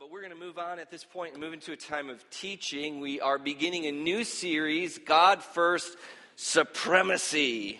but 0.00 0.10
we're 0.10 0.22
going 0.22 0.32
to 0.32 0.38
move 0.38 0.56
on 0.56 0.78
at 0.78 0.90
this 0.90 1.04
point 1.04 1.34
and 1.34 1.42
move 1.42 1.52
into 1.52 1.72
a 1.72 1.76
time 1.76 2.08
of 2.08 2.24
teaching. 2.30 3.00
We 3.00 3.20
are 3.20 3.38
beginning 3.38 3.84
a 3.84 3.92
new 3.92 4.24
series, 4.24 4.96
God 4.96 5.42
First 5.42 5.94
Supremacy. 6.36 7.78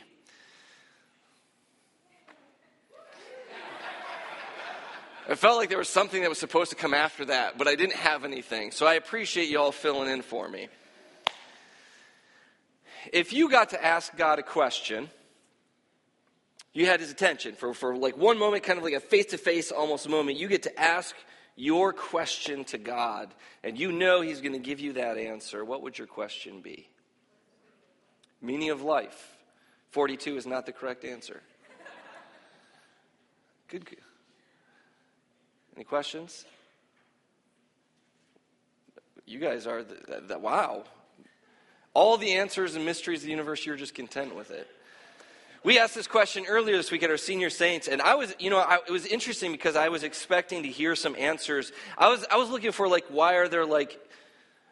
I 5.30 5.34
felt 5.34 5.56
like 5.56 5.70
there 5.70 5.78
was 5.78 5.88
something 5.88 6.20
that 6.20 6.28
was 6.28 6.38
supposed 6.38 6.68
to 6.72 6.76
come 6.76 6.92
after 6.92 7.24
that, 7.24 7.56
but 7.56 7.66
I 7.66 7.74
didn't 7.74 7.96
have 7.96 8.26
anything. 8.26 8.70
So 8.70 8.86
I 8.86 8.94
appreciate 8.94 9.48
you 9.48 9.58
all 9.58 9.72
filling 9.72 10.10
in 10.10 10.20
for 10.20 10.46
me. 10.46 10.68
If 13.14 13.32
you 13.32 13.48
got 13.48 13.70
to 13.70 13.82
ask 13.82 14.14
God 14.14 14.38
a 14.38 14.42
question, 14.42 15.08
you 16.74 16.84
had 16.84 17.00
his 17.00 17.10
attention 17.10 17.54
for, 17.54 17.72
for 17.72 17.96
like 17.96 18.18
one 18.18 18.38
moment, 18.38 18.62
kind 18.62 18.76
of 18.76 18.84
like 18.84 18.92
a 18.92 19.00
face 19.00 19.26
to 19.26 19.38
face 19.38 19.72
almost 19.72 20.06
moment. 20.06 20.36
You 20.36 20.48
get 20.48 20.64
to 20.64 20.78
ask 20.78 21.16
your 21.60 21.92
question 21.92 22.64
to 22.64 22.78
God, 22.78 23.34
and 23.62 23.78
you 23.78 23.92
know 23.92 24.22
He's 24.22 24.40
going 24.40 24.54
to 24.54 24.58
give 24.58 24.80
you 24.80 24.94
that 24.94 25.18
answer, 25.18 25.64
what 25.64 25.82
would 25.82 25.98
your 25.98 26.06
question 26.06 26.60
be? 26.60 26.88
Meaning 28.40 28.70
of 28.70 28.82
life. 28.82 29.36
42 29.90 30.36
is 30.36 30.46
not 30.46 30.66
the 30.66 30.72
correct 30.72 31.04
answer. 31.04 31.42
Good. 33.68 33.86
Any 35.76 35.84
questions? 35.84 36.44
You 39.26 39.38
guys 39.38 39.66
are, 39.66 39.82
the, 39.82 40.22
the, 40.26 40.38
wow. 40.38 40.84
All 41.92 42.16
the 42.16 42.32
answers 42.32 42.74
and 42.74 42.84
mysteries 42.84 43.20
of 43.20 43.26
the 43.26 43.30
universe, 43.30 43.64
you're 43.66 43.76
just 43.76 43.94
content 43.94 44.34
with 44.34 44.50
it. 44.50 44.66
We 45.62 45.78
asked 45.78 45.94
this 45.94 46.06
question 46.06 46.46
earlier 46.48 46.74
this 46.74 46.90
week 46.90 47.02
at 47.02 47.10
our 47.10 47.18
senior 47.18 47.50
saints, 47.50 47.86
and 47.86 48.00
I 48.00 48.14
was, 48.14 48.34
you 48.38 48.48
know, 48.48 48.56
I, 48.56 48.78
it 48.88 48.90
was 48.90 49.04
interesting 49.04 49.52
because 49.52 49.76
I 49.76 49.90
was 49.90 50.04
expecting 50.04 50.62
to 50.62 50.70
hear 50.70 50.96
some 50.96 51.14
answers. 51.18 51.70
I 51.98 52.08
was, 52.08 52.24
I 52.30 52.38
was 52.38 52.48
looking 52.48 52.72
for 52.72 52.88
like, 52.88 53.04
why 53.10 53.34
are 53.34 53.46
there 53.46 53.66
like, 53.66 54.00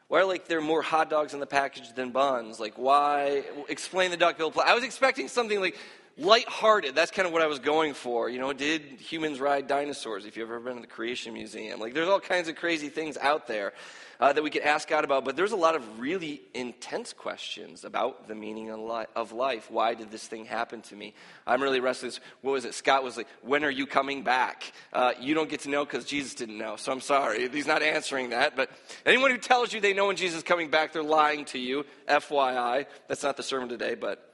why 0.09 0.21
are 0.21 0.25
like 0.25 0.49
there 0.49 0.63
more 0.63 0.81
hot 0.81 1.11
dogs 1.11 1.35
in 1.35 1.41
the 1.41 1.47
package 1.47 1.93
than 1.93 2.11
buns? 2.11 2.59
Like, 2.59 2.79
why? 2.79 3.45
Explain 3.69 4.11
the 4.11 4.17
duck-billed 4.17 4.57
I 4.65 4.75
was 4.75 4.83
expecting 4.83 5.29
something 5.29 5.61
like 5.61 5.77
lighthearted. 6.19 6.95
That's 6.95 7.11
kind 7.11 7.27
of 7.27 7.33
what 7.33 7.43
I 7.43 7.47
was 7.47 7.61
going 7.61 7.95
for. 7.95 8.29
You 8.29 8.39
know, 8.39 8.53
did 8.53 8.83
humans 8.83 9.41
ride 9.41 9.69
dinosaurs? 9.69 10.27
If 10.27 10.37
you've 10.37 10.49
ever 10.49 10.61
been 10.61 10.75
to 10.75 10.81
the 10.81 10.87
Creation 10.87 11.33
Museum, 11.33 11.81
like, 11.81 11.95
there's 11.95 12.09
all 12.09 12.21
kinds 12.21 12.49
of 12.49 12.57
crazy 12.57 12.89
things 12.89 13.17
out 13.17 13.47
there 13.47 13.73
uh, 14.21 14.33
that 14.33 14.43
we 14.43 14.51
could 14.51 14.63
ask 14.63 14.89
God 14.89 15.05
about. 15.05 15.25
But 15.25 15.37
there's 15.37 15.53
a 15.53 15.57
lot 15.57 15.77
of 15.77 16.01
really 16.01 16.43
intense 16.55 17.13
questions 17.13 17.85
about 17.85 18.27
the 18.27 18.35
meaning 18.35 18.71
of 18.71 19.33
life. 19.33 19.71
Why 19.71 19.95
did 19.95 20.11
this 20.11 20.27
thing 20.27 20.45
happen 20.45 20.83
to 20.83 20.97
me? 20.97 21.15
I'm 21.47 21.63
really 21.63 21.81
restless. 21.81 22.21
What 22.43 22.53
was 22.53 22.65
it? 22.65 22.75
Scott 22.75 23.05
was 23.05 23.17
like, 23.17 23.29
When 23.43 23.65
are 23.65 23.71
you 23.71 23.87
coming 23.87 24.23
back? 24.23 24.73
Uh, 24.93 25.13
you 25.21 25.35
don't 25.35 25.49
get 25.49 25.61
to 25.61 25.71
know 25.71 25.85
because 25.85 26.05
Jesus 26.05 26.35
didn't 26.35 26.59
know. 26.59 26.77
So 26.77 26.93
I'm 26.93 27.01
sorry. 27.01 27.49
He's 27.49 27.67
not 27.67 27.83
answering 27.83 28.31
that. 28.31 28.57
But 28.57 28.71
anyone 29.07 29.31
who 29.31 29.39
tells 29.39 29.73
you 29.73 29.81
they 29.81 29.95
know 29.95 30.09
when 30.09 30.17
Jesus 30.17 30.39
is 30.39 30.43
coming 30.43 30.71
back, 30.71 30.93
they're 30.93 31.03
lying 31.03 31.45
to 31.47 31.59
you. 31.59 31.85
FYI. 32.09 32.87
That's 33.07 33.23
not 33.23 33.37
the 33.37 33.43
sermon 33.43 33.69
today, 33.69 33.95
but. 33.95 34.25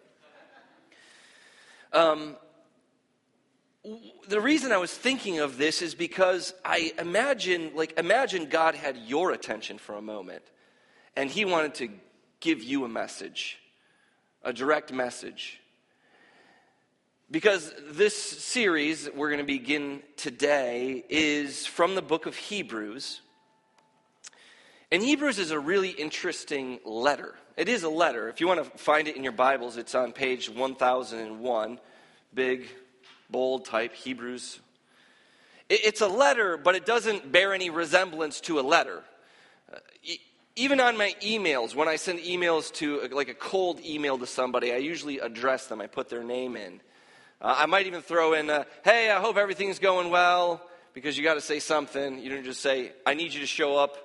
Um, 1.95 2.37
the 4.29 4.41
reason 4.41 4.73
I 4.73 4.79
was 4.79 4.93
thinking 4.93 5.39
of 5.39 5.57
this 5.59 5.81
is 5.81 5.95
because 5.95 6.53
I 6.65 6.93
imagine, 6.99 7.71
like, 7.75 7.99
imagine 7.99 8.49
God 8.49 8.75
had 8.75 8.97
your 8.97 9.31
attention 9.31 9.79
for 9.79 9.95
a 9.95 10.03
moment 10.03 10.43
and 11.17 11.31
he 11.31 11.45
wanted 11.45 11.75
to 11.77 11.89
give 12.41 12.63
you 12.65 12.85
a 12.85 12.89
message, 12.89 13.59
a 14.43 14.53
direct 14.53 14.93
message. 14.93 15.61
Because 17.31 17.73
this 17.91 18.17
series 18.17 19.09
we're 19.15 19.29
going 19.29 19.39
to 19.39 19.47
begin 19.47 20.03
today 20.17 21.05
is 21.09 21.65
from 21.65 21.95
the 21.95 22.03
book 22.03 22.27
of 22.27 22.37
Hebrews. 22.37 23.21
And 24.91 25.03
Hebrews 25.03 25.39
is 25.39 25.51
a 25.51 25.59
really 25.59 25.91
interesting 25.91 26.81
letter. 26.85 27.35
It 27.57 27.69
is 27.69 27.85
a 27.85 27.89
letter. 27.89 28.29
If 28.29 28.41
you 28.41 28.49
want 28.49 28.65
to 28.65 28.79
find 28.79 29.07
it 29.09 29.17
in 29.17 29.23
your 29.23 29.33
Bibles, 29.33 29.77
it's 29.77 29.95
on 29.95 30.13
page 30.13 30.51
1001, 30.51 31.81
big 32.35 32.69
bold 33.31 33.65
type, 33.65 33.95
Hebrews. 33.95 34.61
It's 35.69 36.01
a 36.01 36.09
letter, 36.09 36.57
but 36.57 36.75
it 36.75 36.85
doesn't 36.85 37.33
bear 37.33 37.55
any 37.55 37.71
resemblance 37.71 38.41
to 38.43 38.61
a 38.61 38.63
letter. 38.63 39.03
Uh, 39.73 39.79
even 40.57 40.79
on 40.79 40.97
my 40.97 41.15
emails, 41.23 41.75
when 41.75 41.89
I 41.89 41.97
send 41.97 42.21
emails 42.21 42.73
to, 42.75 43.03
uh, 43.03 43.09
like 43.13 43.29
a 43.29 43.35
cold 43.35 43.81
email 43.85 44.19
to 44.19 44.27
somebody, 44.27 44.73
I 44.73 44.77
usually 44.77 45.19
address 45.19 45.67
them. 45.67 45.81
I 45.81 45.87
put 45.87 46.11
their 46.11 46.23
name 46.23 46.57
in. 46.57 46.81
Uh, 47.41 47.55
I 47.59 47.67
might 47.67 47.87
even 47.87 48.03
throw 48.03 48.35
in, 48.35 48.51
uh, 48.51 48.65
hey, 48.85 49.11
I 49.11 49.21
hope 49.21 49.37
everything's 49.37 49.79
going 49.79 50.11
well, 50.11 50.63
because 50.93 51.17
you 51.17 51.25
got 51.25 51.35
to 51.35 51.41
say 51.41 51.61
something. 51.61 52.19
You 52.19 52.31
don't 52.31 52.45
just 52.45 52.61
say, 52.61 52.93
I 53.07 53.15
need 53.15 53.33
you 53.33 53.41
to 53.41 53.47
show 53.47 53.77
up 53.77 53.97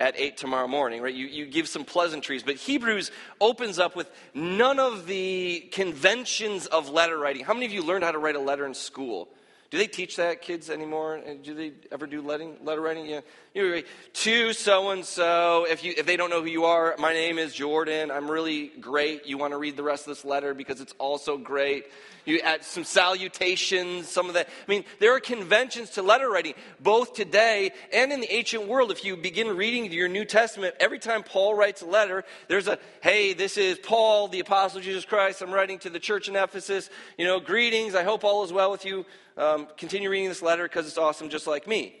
at 0.00 0.18
8 0.18 0.36
tomorrow 0.38 0.66
morning, 0.66 1.02
right? 1.02 1.14
You, 1.14 1.26
you 1.26 1.46
give 1.46 1.68
some 1.68 1.84
pleasantries. 1.84 2.42
But 2.42 2.56
Hebrews 2.56 3.10
opens 3.40 3.78
up 3.78 3.94
with 3.94 4.10
none 4.34 4.80
of 4.80 5.06
the 5.06 5.68
conventions 5.70 6.66
of 6.66 6.88
letter 6.88 7.18
writing. 7.18 7.44
How 7.44 7.52
many 7.52 7.66
of 7.66 7.72
you 7.72 7.82
learned 7.82 8.02
how 8.02 8.12
to 8.12 8.18
write 8.18 8.34
a 8.34 8.40
letter 8.40 8.66
in 8.66 8.72
school? 8.72 9.28
Do 9.70 9.78
they 9.78 9.86
teach 9.86 10.16
that, 10.16 10.42
kids, 10.42 10.68
anymore? 10.68 11.20
Do 11.44 11.54
they 11.54 11.72
ever 11.92 12.08
do 12.08 12.22
letting, 12.22 12.56
letter 12.64 12.80
writing? 12.80 13.06
Yeah. 13.06 13.20
Anyway, 13.54 13.84
to 14.14 14.52
so 14.52 14.90
and 14.90 15.04
so. 15.04 15.64
If 15.68 15.84
you 15.84 15.94
if 15.96 16.06
they 16.06 16.16
don't 16.16 16.28
know 16.28 16.40
who 16.40 16.48
you 16.48 16.64
are, 16.64 16.96
my 16.98 17.12
name 17.12 17.38
is 17.38 17.54
Jordan. 17.54 18.10
I'm 18.10 18.28
really 18.28 18.72
great. 18.80 19.26
You 19.26 19.38
want 19.38 19.52
to 19.52 19.58
read 19.58 19.76
the 19.76 19.84
rest 19.84 20.08
of 20.08 20.16
this 20.16 20.24
letter 20.24 20.54
because 20.54 20.80
it's 20.80 20.94
also 20.98 21.38
great. 21.38 21.84
You 22.24 22.40
add 22.40 22.64
some 22.64 22.84
salutations, 22.84 24.08
some 24.08 24.28
of 24.28 24.34
that. 24.34 24.48
I 24.48 24.70
mean, 24.70 24.84
there 24.98 25.14
are 25.14 25.20
conventions 25.20 25.90
to 25.90 26.02
letter 26.02 26.30
writing, 26.30 26.54
both 26.78 27.14
today 27.14 27.72
and 27.92 28.12
in 28.12 28.20
the 28.20 28.32
ancient 28.32 28.68
world. 28.68 28.90
If 28.90 29.04
you 29.04 29.16
begin 29.16 29.56
reading 29.56 29.90
your 29.90 30.08
New 30.08 30.24
Testament, 30.24 30.74
every 30.80 30.98
time 30.98 31.22
Paul 31.22 31.54
writes 31.54 31.82
a 31.82 31.86
letter, 31.86 32.24
there's 32.48 32.68
a, 32.68 32.78
hey, 33.02 33.32
this 33.32 33.56
is 33.56 33.78
Paul, 33.78 34.28
the 34.28 34.40
apostle 34.40 34.80
Jesus 34.80 35.04
Christ. 35.04 35.42
I'm 35.42 35.50
writing 35.50 35.78
to 35.80 35.90
the 35.90 35.98
church 35.98 36.28
in 36.28 36.36
Ephesus. 36.36 36.90
You 37.16 37.26
know, 37.26 37.40
greetings. 37.40 37.94
I 37.94 38.04
hope 38.04 38.24
all 38.24 38.44
is 38.44 38.52
well 38.52 38.70
with 38.70 38.84
you. 38.84 39.06
Um, 39.36 39.68
continue 39.76 40.10
reading 40.10 40.28
this 40.28 40.42
letter 40.42 40.64
because 40.64 40.86
it's 40.86 40.98
awesome, 40.98 41.30
just 41.30 41.46
like 41.46 41.66
me. 41.66 41.96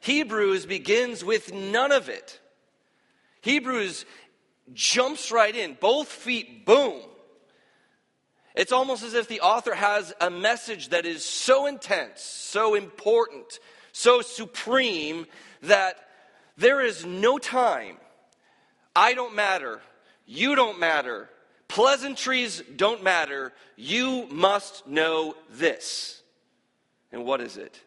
Hebrews 0.00 0.66
begins 0.66 1.24
with 1.24 1.52
none 1.52 1.90
of 1.90 2.08
it. 2.08 2.38
Hebrews 3.40 4.04
jumps 4.72 5.32
right 5.32 5.54
in, 5.54 5.76
both 5.80 6.08
feet, 6.08 6.64
boom 6.66 7.00
it's 8.56 8.72
almost 8.72 9.02
as 9.02 9.12
if 9.12 9.28
the 9.28 9.40
author 9.40 9.74
has 9.74 10.14
a 10.18 10.30
message 10.30 10.88
that 10.88 11.04
is 11.04 11.22
so 11.24 11.66
intense, 11.66 12.22
so 12.22 12.74
important, 12.74 13.60
so 13.92 14.22
supreme 14.22 15.26
that 15.62 15.96
there 16.56 16.80
is 16.80 17.04
no 17.04 17.36
time. 17.36 17.98
I 18.94 19.12
don't 19.12 19.34
matter. 19.34 19.80
You 20.24 20.54
don't 20.54 20.80
matter. 20.80 21.28
Pleasantries 21.68 22.62
don't 22.76 23.02
matter. 23.02 23.52
You 23.76 24.26
must 24.30 24.86
know 24.86 25.34
this. 25.50 26.22
And 27.12 27.26
what 27.26 27.42
is 27.42 27.58
it? 27.58 27.78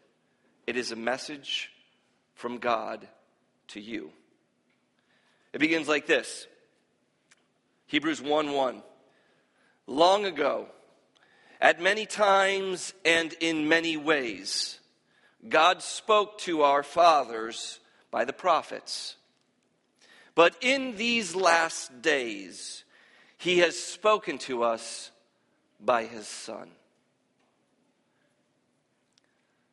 It 0.67 0.77
is 0.77 0.91
a 0.91 0.95
message 0.95 1.71
from 2.35 2.59
God 2.59 3.07
to 3.69 3.81
you. 3.81 4.11
It 5.51 5.57
begins 5.57 5.87
like 5.87 6.05
this 6.05 6.45
Hebrews 7.87 8.21
1 8.21 8.53
1 8.53 8.83
long 9.89 10.25
ago, 10.25 10.67
at 11.59 11.81
many 11.81 12.05
times 12.05 12.93
and 13.03 13.33
in 13.41 13.67
many 13.67 13.97
ways, 13.97 14.79
God 15.47 15.81
spoke 15.81 16.39
to 16.39 16.61
our 16.61 16.83
fathers 16.83 17.79
by 18.11 18.25
the 18.25 18.33
prophets. 18.33 19.15
But 20.35 20.55
in 20.61 20.95
these 20.95 21.35
last 21.35 22.01
days, 22.01 22.83
He 23.37 23.59
has 23.59 23.77
spoken 23.77 24.37
to 24.39 24.63
us 24.63 25.11
by 25.79 26.05
His 26.05 26.27
Son. 26.27 26.69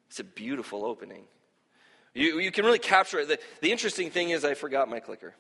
It's 0.09 0.21
a 0.21 0.25
beautiful 0.25 0.85
opening. 0.85 1.25
You, 2.15 2.41
you 2.41 2.51
can 2.51 2.65
really 2.65 2.79
capture 2.79 3.21
it. 3.21 3.29
The, 3.29 3.39
the 3.61 3.71
interesting 3.71 4.11
thing 4.11 4.31
is, 4.31 4.45
I 4.45 4.55
forgot 4.55 4.89
my 4.89 5.01
clicker. 5.01 5.35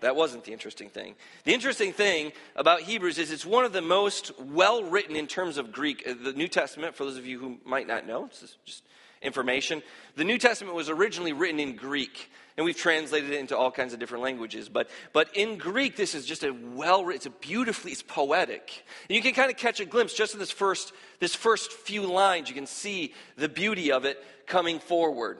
That 0.00 0.16
wasn't 0.16 0.44
the 0.44 0.52
interesting 0.52 0.88
thing. 0.88 1.14
The 1.44 1.52
interesting 1.52 1.92
thing 1.92 2.32
about 2.54 2.82
Hebrews 2.82 3.18
is 3.18 3.30
it's 3.30 3.46
one 3.46 3.64
of 3.64 3.72
the 3.72 3.82
most 3.82 4.32
well 4.38 4.84
written 4.84 5.16
in 5.16 5.26
terms 5.26 5.58
of 5.58 5.72
Greek. 5.72 6.04
Uh, 6.06 6.14
the 6.22 6.32
New 6.32 6.48
Testament, 6.48 6.94
for 6.94 7.04
those 7.04 7.16
of 7.16 7.26
you 7.26 7.38
who 7.38 7.58
might 7.64 7.86
not 7.86 8.06
know, 8.06 8.26
this 8.26 8.42
is 8.42 8.56
just 8.64 8.82
information. 9.22 9.82
The 10.16 10.24
New 10.24 10.38
Testament 10.38 10.76
was 10.76 10.88
originally 10.88 11.32
written 11.32 11.58
in 11.60 11.74
Greek, 11.76 12.30
and 12.56 12.64
we've 12.64 12.76
translated 12.76 13.30
it 13.30 13.38
into 13.38 13.56
all 13.56 13.70
kinds 13.70 13.92
of 13.92 13.98
different 13.98 14.22
languages. 14.22 14.68
But, 14.68 14.88
but 15.12 15.34
in 15.36 15.58
Greek, 15.58 15.96
this 15.96 16.14
is 16.14 16.24
just 16.24 16.44
a 16.44 16.52
well 16.52 17.04
written, 17.04 17.16
it's 17.16 17.26
a 17.26 17.30
beautifully, 17.30 17.92
it's 17.92 18.02
poetic. 18.02 18.84
And 19.08 19.16
you 19.16 19.22
can 19.22 19.34
kind 19.34 19.50
of 19.50 19.56
catch 19.56 19.80
a 19.80 19.84
glimpse 19.84 20.14
just 20.14 20.34
in 20.34 20.40
this 20.40 20.50
first, 20.50 20.92
this 21.18 21.34
first 21.34 21.72
few 21.72 22.02
lines. 22.02 22.48
You 22.48 22.54
can 22.54 22.66
see 22.66 23.14
the 23.36 23.48
beauty 23.48 23.92
of 23.92 24.04
it 24.04 24.24
coming 24.46 24.78
forward. 24.78 25.38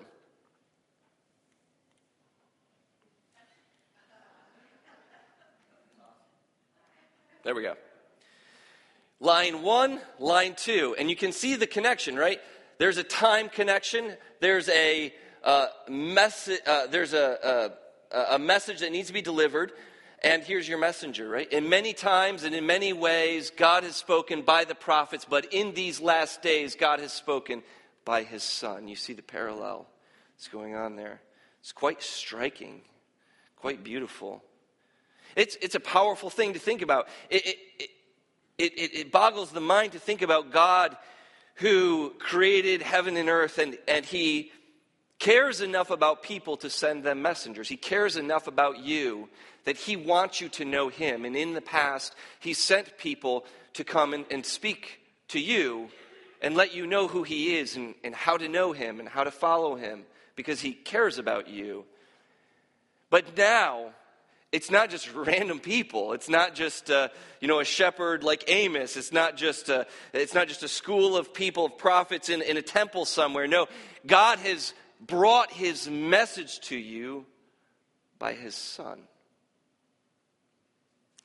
There 7.49 7.55
we 7.55 7.63
go. 7.63 7.77
line 9.21 9.63
one, 9.63 10.03
line 10.19 10.55
two. 10.55 10.95
And 10.99 11.09
you 11.09 11.17
can 11.17 11.33
see 11.33 11.57
the 11.57 11.67
connection, 11.67 12.15
right? 12.15 12.43
There's 12.77 12.99
a 12.99 13.03
time 13.03 13.49
connection, 13.49 14.19
there's 14.41 14.69
a, 14.69 15.15
uh, 15.43 15.69
message, 15.89 16.61
uh, 16.67 16.89
there's 16.89 17.15
a, 17.15 17.73
a, 18.13 18.35
a 18.35 18.39
message 18.39 18.81
that 18.81 18.93
needs 18.93 19.07
to 19.07 19.15
be 19.15 19.23
delivered. 19.23 19.73
And 20.23 20.43
here's 20.43 20.69
your 20.69 20.77
messenger, 20.77 21.27
right? 21.27 21.51
In 21.51 21.71
many 21.71 21.95
times 21.95 22.45
and 22.45 22.55
in 22.55 22.67
many 22.67 22.93
ways, 22.93 23.49
God 23.49 23.83
has 23.83 23.97
spoken 23.97 24.43
by 24.43 24.65
the 24.65 24.75
prophets, 24.75 25.25
but 25.25 25.51
in 25.51 25.73
these 25.73 26.03
last 26.03 26.43
days, 26.43 26.75
God 26.75 27.01
has 27.01 27.15
spoken 27.15 27.63
by 28.05 28.25
his 28.25 28.43
son. 28.43 28.89
You 28.89 28.97
see 28.97 29.15
the 29.15 29.23
parallel 29.23 29.87
that's 30.37 30.49
going 30.49 30.75
on 30.75 30.97
there. 30.97 31.23
It's 31.63 31.73
quite 31.73 32.03
striking, 32.03 32.83
quite 33.57 33.83
beautiful. 33.83 34.43
It's, 35.37 35.57
it's 35.61 35.75
a 35.75 35.81
powerful 35.81 36.31
thing 36.31 36.55
to 36.55 36.59
think 36.59 36.83
about. 36.83 37.09
It, 37.31 37.47
it, 37.47 37.59
it, 38.59 38.73
it, 38.79 38.95
it 38.95 39.13
boggles 39.13 39.51
the 39.51 39.61
mind 39.61 39.93
to 39.93 39.99
think 39.99 40.23
about 40.23 40.53
God 40.53 40.97
who 41.57 42.11
created 42.19 42.83
heaven 42.83 43.17
and 43.17 43.29
earth, 43.29 43.59
and, 43.59 43.77
and 43.89 44.05
he 44.05 44.53
cares 45.19 45.61
enough 45.61 45.91
about 45.91 46.23
people 46.23 46.57
to 46.59 46.71
send 46.71 47.03
them 47.03 47.23
messengers. 47.23 47.69
He 47.69 47.77
cares 47.77 48.17
enough 48.17 48.47
about 48.47 48.79
you 48.79 49.29
that 49.65 49.77
he 49.77 49.97
wants 49.97 50.41
you 50.41 50.49
to 50.51 50.65
know 50.65 50.89
him. 50.89 51.25
And 51.25 51.37
in 51.37 51.55
the 51.55 51.61
past, 51.61 52.15
he 52.41 52.55
sent 52.55 52.97
people 52.97 53.45
to 53.75 53.85
come 53.85 54.15
and, 54.15 54.25
and 54.31 54.47
speak 54.47 55.01
to 55.29 55.41
you 55.41 55.89
and 56.41 56.55
let 56.55 56.75
you 56.75 56.87
know 56.87 57.09
who 57.09 57.23
he 57.23 57.57
is 57.57 57.77
and, 57.77 57.95
and 58.05 58.15
how 58.15 58.37
to 58.37 58.49
know 58.49 58.73
him 58.73 59.01
and 59.01 59.09
how 59.09 59.25
to 59.25 59.31
follow 59.31 59.75
him 59.75 60.05
because 60.37 60.61
he 60.61 60.73
cares 60.73 61.19
about 61.19 61.49
you. 61.49 61.85
But 63.11 63.37
now, 63.37 63.91
it's 64.51 64.71
not 64.71 64.91
just 64.91 65.13
random 65.15 65.61
people. 65.61 66.13
It's 66.13 66.29
not 66.29 66.55
just 66.55 66.91
uh, 66.91 67.09
you 67.41 67.49
know 67.49 67.61
a 67.61 67.65
shepherd 67.65 68.25
like 68.25 68.45
Amos. 68.49 68.97
It's 68.97 69.13
not 69.13 69.37
just 69.37 69.69
a, 69.69 69.87
it's 70.13 70.35
not 70.35 70.49
just 70.49 70.63
a 70.63 70.69
school 70.69 71.17
of 71.17 71.35
people 71.35 71.67
of 71.67 71.79
prophets 71.79 72.29
in, 72.29 72.43
in 72.43 72.57
a 72.57 72.63
temple 72.63 73.05
somewhere. 73.05 73.47
No, 73.47 73.67
God 74.07 74.39
has 74.39 74.73
brought 75.01 75.53
His 75.53 75.89
message 75.89 76.61
to 76.61 76.77
you 76.77 77.27
by 78.19 78.33
His 78.33 78.55
Son. 78.55 79.01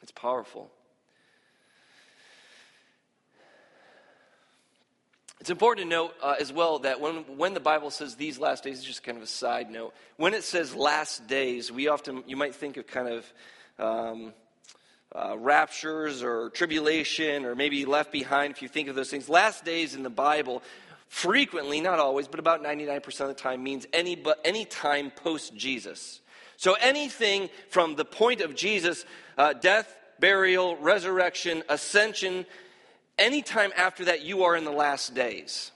It's 0.01 0.11
powerful. 0.11 0.69
It's 5.43 5.49
important 5.49 5.89
to 5.89 5.89
note 5.89 6.15
uh, 6.23 6.35
as 6.39 6.53
well 6.53 6.79
that 6.79 7.01
when, 7.01 7.15
when 7.37 7.53
the 7.53 7.59
Bible 7.59 7.91
says 7.91 8.15
these 8.15 8.39
last 8.39 8.63
days, 8.63 8.77
it's 8.77 8.87
just 8.87 9.03
kind 9.03 9.17
of 9.17 9.25
a 9.25 9.27
side 9.27 9.69
note. 9.69 9.93
When 10.15 10.33
it 10.33 10.45
says 10.45 10.73
last 10.73 11.27
days, 11.27 11.69
we 11.69 11.89
often, 11.89 12.23
you 12.25 12.37
might 12.37 12.55
think 12.55 12.77
of 12.77 12.87
kind 12.87 13.09
of 13.09 13.33
um, 13.77 14.33
uh, 15.13 15.35
raptures 15.37 16.23
or 16.23 16.49
tribulation 16.51 17.43
or 17.43 17.55
maybe 17.55 17.83
left 17.83 18.09
behind 18.09 18.53
if 18.53 18.61
you 18.61 18.69
think 18.69 18.87
of 18.87 18.95
those 18.95 19.09
things. 19.09 19.27
Last 19.27 19.65
days 19.65 19.95
in 19.95 20.03
the 20.03 20.09
Bible, 20.09 20.63
frequently, 21.09 21.81
not 21.81 21.99
always, 21.99 22.29
but 22.29 22.39
about 22.39 22.63
99% 22.63 23.05
of 23.19 23.27
the 23.27 23.33
time, 23.33 23.61
means 23.61 23.85
any, 23.91 24.15
but 24.15 24.39
any 24.45 24.63
time 24.63 25.11
post 25.11 25.53
Jesus. 25.57 26.21
So 26.55 26.77
anything 26.79 27.49
from 27.67 27.97
the 27.97 28.05
point 28.05 28.39
of 28.39 28.55
Jesus' 28.55 29.03
uh, 29.37 29.51
death, 29.51 29.93
burial, 30.21 30.77
resurrection, 30.77 31.63
ascension, 31.67 32.45
anytime 33.17 33.71
after 33.75 34.05
that, 34.05 34.21
you 34.21 34.43
are 34.43 34.55
in 34.55 34.63
the 34.63 34.71
last 34.71 35.13
days. 35.13 35.71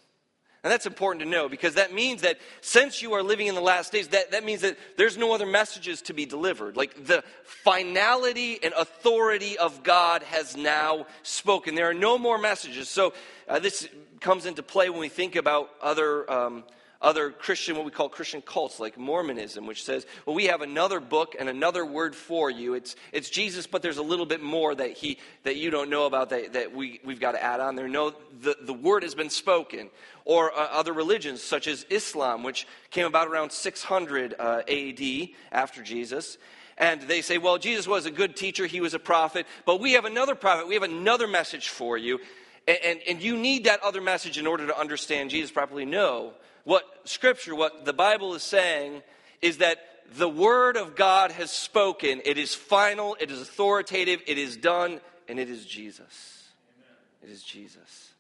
And 0.64 0.72
that's 0.72 0.86
important 0.86 1.24
to 1.24 1.30
know 1.30 1.48
because 1.48 1.76
that 1.76 1.94
means 1.94 2.24
that 2.24 2.40
since 2.62 3.02
you 3.02 3.14
are 3.14 3.24
living 3.24 3.48
in 3.48 3.56
the 3.56 3.62
last 3.62 3.92
days, 3.92 4.10
that, 4.10 4.32
that 4.32 4.44
means 4.44 4.62
that 4.62 4.78
there's 4.98 5.16
no 5.16 5.34
other 5.34 5.46
messages 5.46 6.02
to 6.04 6.14
be 6.14 6.26
delivered. 6.26 6.76
Like 6.76 7.06
the 7.06 7.24
finality 7.44 8.60
and 8.62 8.74
authority 8.74 9.58
of 9.58 9.84
God 9.84 10.24
has 10.24 10.58
now 10.58 11.06
spoken. 11.24 11.76
There 11.76 11.90
are 11.90 11.94
no 11.94 12.18
more 12.18 12.38
messages. 12.38 12.90
So 12.90 13.14
uh, 13.48 13.60
this 13.60 13.88
comes 14.20 14.46
into 14.46 14.62
play 14.62 14.90
when 14.90 15.00
we 15.00 15.10
think 15.10 15.36
about 15.36 15.70
other. 15.82 16.30
Um, 16.30 16.64
other 17.02 17.30
Christian, 17.30 17.76
what 17.76 17.86
we 17.86 17.92
call 17.92 18.10
Christian 18.10 18.42
cults, 18.42 18.80
like 18.80 18.98
Mormonism, 18.98 19.68
which 19.68 19.84
says, 19.84 20.06
well, 20.26 20.36
we 20.36 20.46
have 20.46 20.62
another 20.62 21.00
book 21.00 21.36
and 21.40 21.48
another 21.48 21.86
word 21.86 22.16
for 22.16 22.50
you. 22.50 22.74
It's, 22.74 22.96
it's 23.12 23.30
Jesus, 23.30 23.68
but 23.68 23.82
there's 23.82 23.98
a 23.98 24.04
little 24.04 24.26
bit 24.26 24.42
more 24.42 24.74
that, 24.74 24.94
he, 24.94 25.20
that 25.44 25.58
you 25.58 25.70
don't 25.70 25.90
know 25.90 26.06
about 26.06 26.30
that, 26.32 26.54
that 26.54 26.74
we, 26.74 27.00
we've 27.04 27.20
got 27.20 27.34
to 27.34 27.44
add 27.44 27.60
on 27.60 27.76
there. 27.76 27.88
No, 27.88 28.14
the, 28.42 28.58
the 28.62 28.74
word 28.74 29.04
has 29.04 29.16
been 29.16 29.30
spoken. 29.30 29.90
Or 30.26 30.52
uh, 30.52 30.68
other 30.72 30.92
religions, 30.92 31.42
such 31.42 31.68
as 31.68 31.86
Islam, 31.90 32.44
which 32.44 32.68
came 32.92 33.06
about 33.06 33.28
around 33.28 33.52
600 33.52 34.36
uh, 34.38 34.62
AD 34.68 35.30
after 35.52 35.84
Jesus. 35.84 36.38
And 36.78 37.02
they 37.04 37.22
say, 37.22 37.38
well, 37.38 37.58
Jesus 37.58 37.88
was 37.88 38.06
a 38.06 38.12
good 38.12 38.36
teacher, 38.36 38.66
he 38.66 38.82
was 38.82 38.94
a 38.94 39.00
prophet, 39.00 39.48
but 39.66 39.80
we 39.80 39.94
have 39.94 40.06
another 40.06 40.36
prophet, 40.36 40.68
we 40.68 40.76
have 40.76 40.84
another 40.84 41.28
message 41.28 41.70
for 41.70 41.98
you. 41.98 42.20
And, 42.68 42.78
and, 42.84 43.00
and 43.08 43.22
you 43.22 43.38
need 43.38 43.64
that 43.64 43.82
other 43.82 44.02
message 44.02 44.38
in 44.38 44.46
order 44.46 44.68
to 44.68 44.78
understand 44.78 45.30
Jesus 45.30 45.50
properly. 45.52 45.86
No. 45.86 46.34
What 46.68 46.84
Scripture, 47.06 47.56
what 47.56 47.86
the 47.86 47.94
Bible 47.94 48.34
is 48.34 48.44
saying, 48.44 49.02
is 49.42 49.60
that 49.60 49.78
the 50.18 50.28
Word 50.28 50.76
of 50.76 50.98
God 50.98 51.32
has 51.32 51.50
spoken. 51.50 52.22
It 52.26 52.38
is 52.38 52.54
final, 52.54 53.16
it 53.22 53.32
is 53.32 53.40
authoritative, 53.40 54.22
it 54.28 54.38
is 54.38 54.58
done, 54.58 55.00
and 55.30 55.40
it 55.40 55.50
is 55.50 55.66
Jesus. 55.66 56.50
Amen. 56.76 56.98
It 57.24 57.30
is 57.34 57.42
Jesus. 57.42 58.12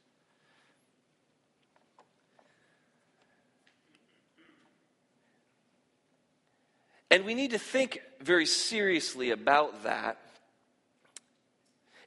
And 7.11 7.25
we 7.25 7.33
need 7.33 7.51
to 7.51 7.59
think 7.59 8.01
very 8.21 8.45
seriously 8.45 9.31
about 9.31 9.83
that. 9.83 10.19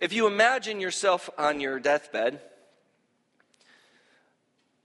If 0.01 0.15
you 0.15 0.27
imagine 0.27 0.81
yourself 0.81 1.29
on 1.37 1.61
your 1.61 1.79
deathbed, 1.79 2.41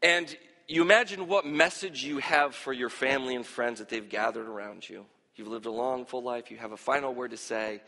and 0.03 0.35
you 0.67 0.81
imagine 0.81 1.27
what 1.27 1.45
message 1.45 2.03
you 2.03 2.17
have 2.17 2.55
for 2.55 2.73
your 2.73 2.89
family 2.89 3.35
and 3.35 3.45
friends 3.45 3.79
that 3.79 3.89
they've 3.89 4.07
gathered 4.07 4.47
around 4.47 4.87
you. 4.87 5.05
You've 5.35 5.47
lived 5.47 5.65
a 5.65 5.71
long, 5.71 6.05
full 6.05 6.23
life. 6.23 6.49
You 6.49 6.57
have 6.57 6.71
a 6.71 6.77
final 6.77 7.13
word 7.13 7.31
to 7.31 7.37
say. 7.37 7.81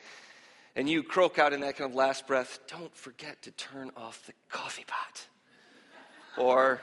And 0.76 0.88
you 0.88 1.02
croak 1.02 1.40
out 1.40 1.54
in 1.54 1.62
that 1.62 1.78
kind 1.78 1.90
of 1.90 1.96
last 1.96 2.28
breath, 2.28 2.60
don't 2.68 2.96
forget 2.96 3.42
to 3.44 3.52
turn 3.52 3.90
off 3.98 4.24
the 4.28 4.34
coffee 4.50 4.86
pot. 4.86 5.26
Or, 6.38 6.82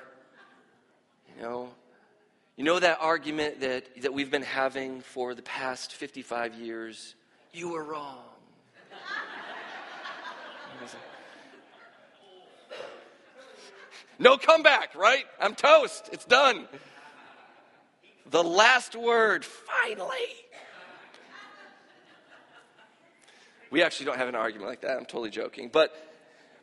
you 1.36 1.42
know, 1.42 1.68
you 2.56 2.64
know 2.64 2.80
that 2.80 2.98
argument 3.00 3.60
that, 3.60 4.02
that 4.02 4.12
we've 4.12 4.30
been 4.30 4.42
having 4.42 5.00
for 5.00 5.34
the 5.34 5.42
past 5.42 5.92
55 5.92 6.54
years? 6.54 7.14
You 7.52 7.68
were 7.68 7.84
wrong. 7.84 8.18
No 14.18 14.36
comeback, 14.36 14.94
right? 14.94 15.24
I'm 15.40 15.54
toast. 15.54 16.08
It's 16.12 16.24
done. 16.24 16.66
The 18.30 18.42
last 18.42 18.96
word, 18.96 19.44
finally. 19.44 20.16
We 23.70 23.82
actually 23.82 24.06
don't 24.06 24.18
have 24.18 24.28
an 24.28 24.36
argument 24.36 24.68
like 24.70 24.82
that. 24.82 24.96
I'm 24.96 25.04
totally 25.04 25.30
joking. 25.30 25.68
But 25.72 25.92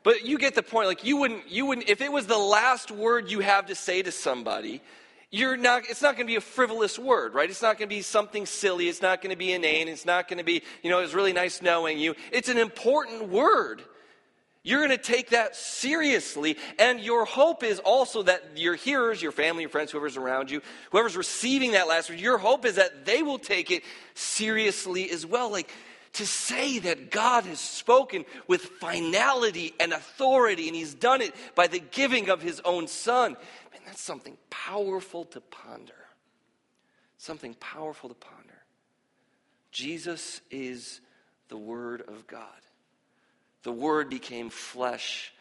but 0.03 0.25
you 0.25 0.38
get 0.38 0.55
the 0.55 0.63
point. 0.63 0.88
Like 0.88 1.03
you 1.03 1.17
wouldn't 1.17 1.50
you 1.50 1.65
wouldn't 1.65 1.89
if 1.89 2.01
it 2.01 2.12
was 2.12 2.25
the 2.25 2.38
last 2.38 2.89
word 2.89 3.29
you 3.29 3.41
have 3.41 3.67
to 3.67 3.75
say 3.75 4.01
to 4.01 4.12
somebody, 4.12 4.81
you're 5.29 5.58
not 5.58 5.84
it's 5.89 6.01
not 6.01 6.15
going 6.15 6.25
to 6.25 6.31
be 6.31 6.38
a 6.38 6.41
frivolous 6.41 6.98
word, 6.98 7.34
right? 7.34 7.50
It's 7.50 7.62
not 7.62 7.77
going 7.77 7.89
to 7.89 7.96
be 7.96 8.01
something 8.01 8.46
silly. 8.46 8.88
It's 8.88 9.01
not 9.01 9.22
going 9.22 9.31
to 9.31 9.38
be 9.38 9.51
inane. 9.51 9.89
It's 9.89 10.05
not 10.05 10.27
going 10.27 10.38
to 10.38 10.43
be, 10.43 10.63
you 10.84 10.89
know, 10.89 11.00
it's 11.00 11.13
really 11.13 11.34
nice 11.34 11.62
knowing 11.62 12.00
you. 12.00 12.15
It's 12.31 12.50
an 12.50 12.58
important 12.58 13.29
word. 13.29 13.84
You're 14.63 14.86
going 14.86 14.98
to 14.98 15.03
take 15.03 15.32
that 15.32 15.56
seriously. 15.56 16.58
And 16.77 17.00
your 17.00 17.25
hope 17.25 17.63
is 17.63 17.80
also 17.80 18.24
that 18.24 18.58
your 18.58 18.75
hearers, 18.75 19.22
your 19.22 19.32
family, 19.32 19.63
your 19.63 19.70
friends, 19.70 19.91
whoever's 19.91 20.18
around 20.18 20.51
you, 20.51 20.62
whoever's 20.91 21.18
receiving 21.18 21.72
that 21.72 21.88
last 21.88 22.10
word, 22.10 22.20
your 22.20 22.38
hope 22.38 22.65
is 22.65 22.75
that 22.75 23.06
they 23.06 23.24
will 23.24 23.39
take 23.39 23.72
it 23.72 23.84
seriously 24.13 25.10
as 25.10 25.25
well. 25.25 25.51
Like 25.51 25.72
to 26.13 26.25
say 26.25 26.80
that 26.80 27.10
God 27.10 27.46
has 27.46 27.60
spoken 27.60 28.25
with 28.48 28.62
finality 28.62 29.74
and 29.80 29.94
authority, 29.94 30.68
and 30.68 30.75
He's 30.75 30.94
done 30.94 31.22
it 31.22 31.34
by 31.56 31.68
the 31.68 31.80
giving 31.80 32.30
of 32.30 32.41
His 32.41 32.62
own 32.65 32.88
Son. 32.88 33.32
Man, 33.72 33.82
that's 33.86 34.01
something 34.01 34.38
powerful 34.50 35.24
to 35.25 35.41
ponder. 35.41 35.94
Something 37.18 37.56
powerful 37.56 38.10
to 38.10 38.15
ponder. 38.15 38.62
Jesus 39.72 40.41
is 40.51 41.01
the 41.48 41.58
Word 41.58 42.03
of 42.08 42.27
God. 42.27 42.41
The 43.63 43.72
Word 43.72 44.10
became 44.10 44.50
flesh 44.50 45.34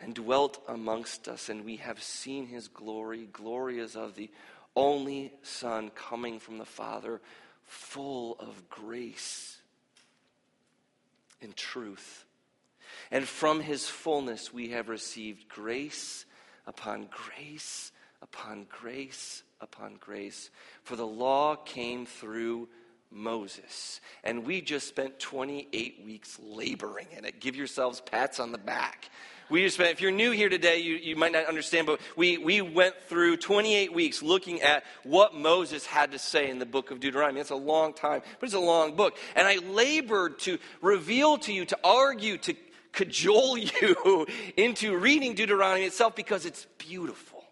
and 0.00 0.14
dwelt 0.14 0.62
amongst 0.68 1.28
us, 1.28 1.48
and 1.48 1.64
we 1.64 1.76
have 1.76 2.02
seen 2.02 2.46
his 2.46 2.68
glory. 2.68 3.28
Glory 3.32 3.78
is 3.78 3.96
of 3.96 4.14
the 4.14 4.30
only 4.76 5.32
Son 5.42 5.90
coming 5.90 6.38
from 6.38 6.58
the 6.58 6.64
Father, 6.64 7.20
full 7.64 8.36
of 8.38 8.68
grace 8.68 9.58
and 11.42 11.56
truth. 11.56 12.24
And 13.10 13.26
from 13.26 13.60
his 13.60 13.86
fullness 13.88 14.52
we 14.52 14.70
have 14.70 14.88
received 14.88 15.48
grace 15.48 16.24
upon 16.66 17.08
grace 17.10 17.92
upon 18.22 18.66
grace 18.68 19.42
upon 19.60 19.94
grace. 20.00 20.50
For 20.82 20.96
the 20.96 21.06
law 21.06 21.56
came 21.56 22.06
through 22.06 22.68
Moses. 23.10 24.00
And 24.24 24.46
we 24.46 24.60
just 24.60 24.86
spent 24.86 25.18
28 25.18 26.02
weeks 26.04 26.38
laboring 26.42 27.06
in 27.16 27.24
it. 27.24 27.40
Give 27.40 27.56
yourselves 27.56 28.00
pats 28.00 28.40
on 28.40 28.52
the 28.52 28.58
back. 28.58 29.10
We 29.50 29.62
just 29.62 29.76
spent, 29.76 29.90
if 29.90 30.02
you're 30.02 30.10
new 30.10 30.30
here 30.30 30.50
today, 30.50 30.80
you, 30.80 30.96
you 30.96 31.16
might 31.16 31.32
not 31.32 31.46
understand, 31.46 31.86
but 31.86 32.00
we, 32.16 32.36
we 32.36 32.60
went 32.60 32.94
through 33.08 33.38
28 33.38 33.94
weeks 33.94 34.22
looking 34.22 34.60
at 34.60 34.84
what 35.04 35.34
Moses 35.34 35.86
had 35.86 36.12
to 36.12 36.18
say 36.18 36.50
in 36.50 36.58
the 36.58 36.66
book 36.66 36.90
of 36.90 37.00
Deuteronomy. 37.00 37.40
It's 37.40 37.48
a 37.48 37.56
long 37.56 37.94
time, 37.94 38.20
but 38.38 38.46
it's 38.46 38.54
a 38.54 38.60
long 38.60 38.94
book. 38.94 39.16
And 39.34 39.48
I 39.48 39.56
labored 39.56 40.38
to 40.40 40.58
reveal 40.82 41.38
to 41.38 41.52
you, 41.52 41.64
to 41.64 41.78
argue, 41.82 42.36
to 42.38 42.54
cajole 42.92 43.56
you 43.80 44.26
into 44.56 44.96
reading 44.96 45.34
Deuteronomy 45.34 45.86
itself 45.86 46.14
because 46.14 46.44
it's 46.44 46.66
beautiful, 46.76 47.44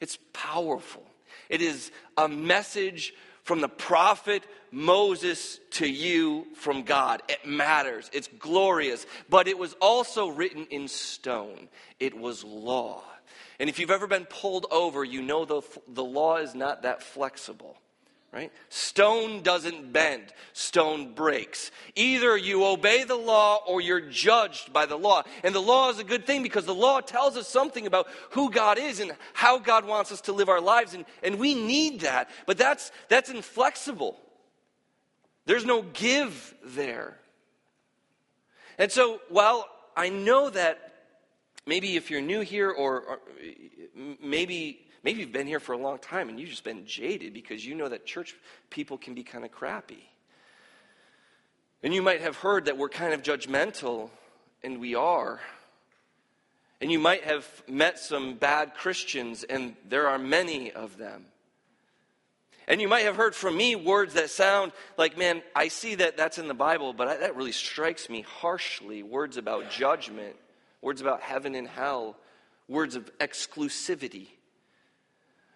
it's 0.00 0.18
powerful. 0.32 1.04
It 1.48 1.60
is 1.60 1.90
a 2.16 2.28
message 2.28 3.12
from 3.42 3.60
the 3.60 3.68
prophet 3.68 4.44
Moses 4.70 5.60
to 5.72 5.86
you 5.86 6.46
from 6.54 6.82
God. 6.82 7.22
It 7.28 7.46
matters. 7.46 8.10
It's 8.12 8.28
glorious. 8.38 9.06
But 9.28 9.48
it 9.48 9.58
was 9.58 9.74
also 9.80 10.28
written 10.28 10.66
in 10.70 10.88
stone, 10.88 11.68
it 12.00 12.16
was 12.16 12.44
law. 12.44 13.04
And 13.58 13.68
if 13.68 13.78
you've 13.78 13.90
ever 13.90 14.06
been 14.06 14.24
pulled 14.24 14.66
over, 14.70 15.04
you 15.04 15.22
know 15.22 15.44
the, 15.44 15.62
the 15.86 16.02
law 16.02 16.38
is 16.38 16.54
not 16.54 16.82
that 16.82 17.02
flexible 17.02 17.76
right? 18.32 18.50
Stone 18.70 19.42
doesn't 19.42 19.92
bend, 19.92 20.32
stone 20.54 21.12
breaks. 21.12 21.70
Either 21.94 22.36
you 22.36 22.64
obey 22.64 23.04
the 23.04 23.16
law 23.16 23.60
or 23.66 23.82
you're 23.82 24.00
judged 24.00 24.72
by 24.72 24.86
the 24.86 24.96
law. 24.96 25.22
And 25.44 25.54
the 25.54 25.60
law 25.60 25.90
is 25.90 25.98
a 25.98 26.04
good 26.04 26.26
thing 26.26 26.42
because 26.42 26.64
the 26.64 26.74
law 26.74 27.00
tells 27.00 27.36
us 27.36 27.46
something 27.46 27.86
about 27.86 28.08
who 28.30 28.50
God 28.50 28.78
is 28.78 29.00
and 29.00 29.12
how 29.34 29.58
God 29.58 29.86
wants 29.86 30.10
us 30.10 30.22
to 30.22 30.32
live 30.32 30.48
our 30.48 30.62
lives. 30.62 30.94
And, 30.94 31.04
and 31.22 31.38
we 31.38 31.54
need 31.54 32.00
that. 32.00 32.30
But 32.46 32.56
that's, 32.56 32.90
that's 33.08 33.28
inflexible, 33.28 34.18
there's 35.44 35.66
no 35.66 35.82
give 35.82 36.54
there. 36.64 37.18
And 38.78 38.90
so, 38.90 39.20
while 39.28 39.68
I 39.94 40.08
know 40.08 40.48
that 40.48 40.92
maybe 41.66 41.96
if 41.96 42.10
you're 42.10 42.22
new 42.22 42.40
here 42.40 42.70
or, 42.70 43.02
or 43.02 43.20
maybe 44.20 44.86
Maybe 45.04 45.20
you've 45.20 45.32
been 45.32 45.46
here 45.46 45.60
for 45.60 45.72
a 45.72 45.78
long 45.78 45.98
time 45.98 46.28
and 46.28 46.38
you've 46.38 46.50
just 46.50 46.64
been 46.64 46.86
jaded 46.86 47.34
because 47.34 47.66
you 47.66 47.74
know 47.74 47.88
that 47.88 48.06
church 48.06 48.34
people 48.70 48.98
can 48.98 49.14
be 49.14 49.24
kind 49.24 49.44
of 49.44 49.50
crappy. 49.50 50.08
And 51.82 51.92
you 51.92 52.02
might 52.02 52.20
have 52.20 52.36
heard 52.36 52.66
that 52.66 52.78
we're 52.78 52.88
kind 52.88 53.12
of 53.12 53.22
judgmental, 53.22 54.10
and 54.62 54.78
we 54.78 54.94
are. 54.94 55.40
And 56.80 56.92
you 56.92 57.00
might 57.00 57.24
have 57.24 57.46
met 57.68 57.98
some 57.98 58.34
bad 58.34 58.74
Christians, 58.74 59.42
and 59.42 59.74
there 59.88 60.08
are 60.08 60.18
many 60.18 60.70
of 60.70 60.96
them. 60.96 61.26
And 62.68 62.80
you 62.80 62.88
might 62.88 63.04
have 63.04 63.16
heard 63.16 63.34
from 63.34 63.56
me 63.56 63.74
words 63.74 64.14
that 64.14 64.30
sound 64.30 64.70
like, 64.96 65.18
man, 65.18 65.42
I 65.56 65.66
see 65.66 65.96
that 65.96 66.16
that's 66.16 66.38
in 66.38 66.46
the 66.46 66.54
Bible, 66.54 66.92
but 66.92 67.20
that 67.20 67.34
really 67.34 67.52
strikes 67.52 68.08
me 68.08 68.20
harshly. 68.20 69.02
Words 69.02 69.36
about 69.36 69.70
judgment, 69.70 70.36
words 70.80 71.00
about 71.00 71.20
heaven 71.20 71.56
and 71.56 71.66
hell, 71.66 72.16
words 72.68 72.94
of 72.94 73.10
exclusivity. 73.18 74.28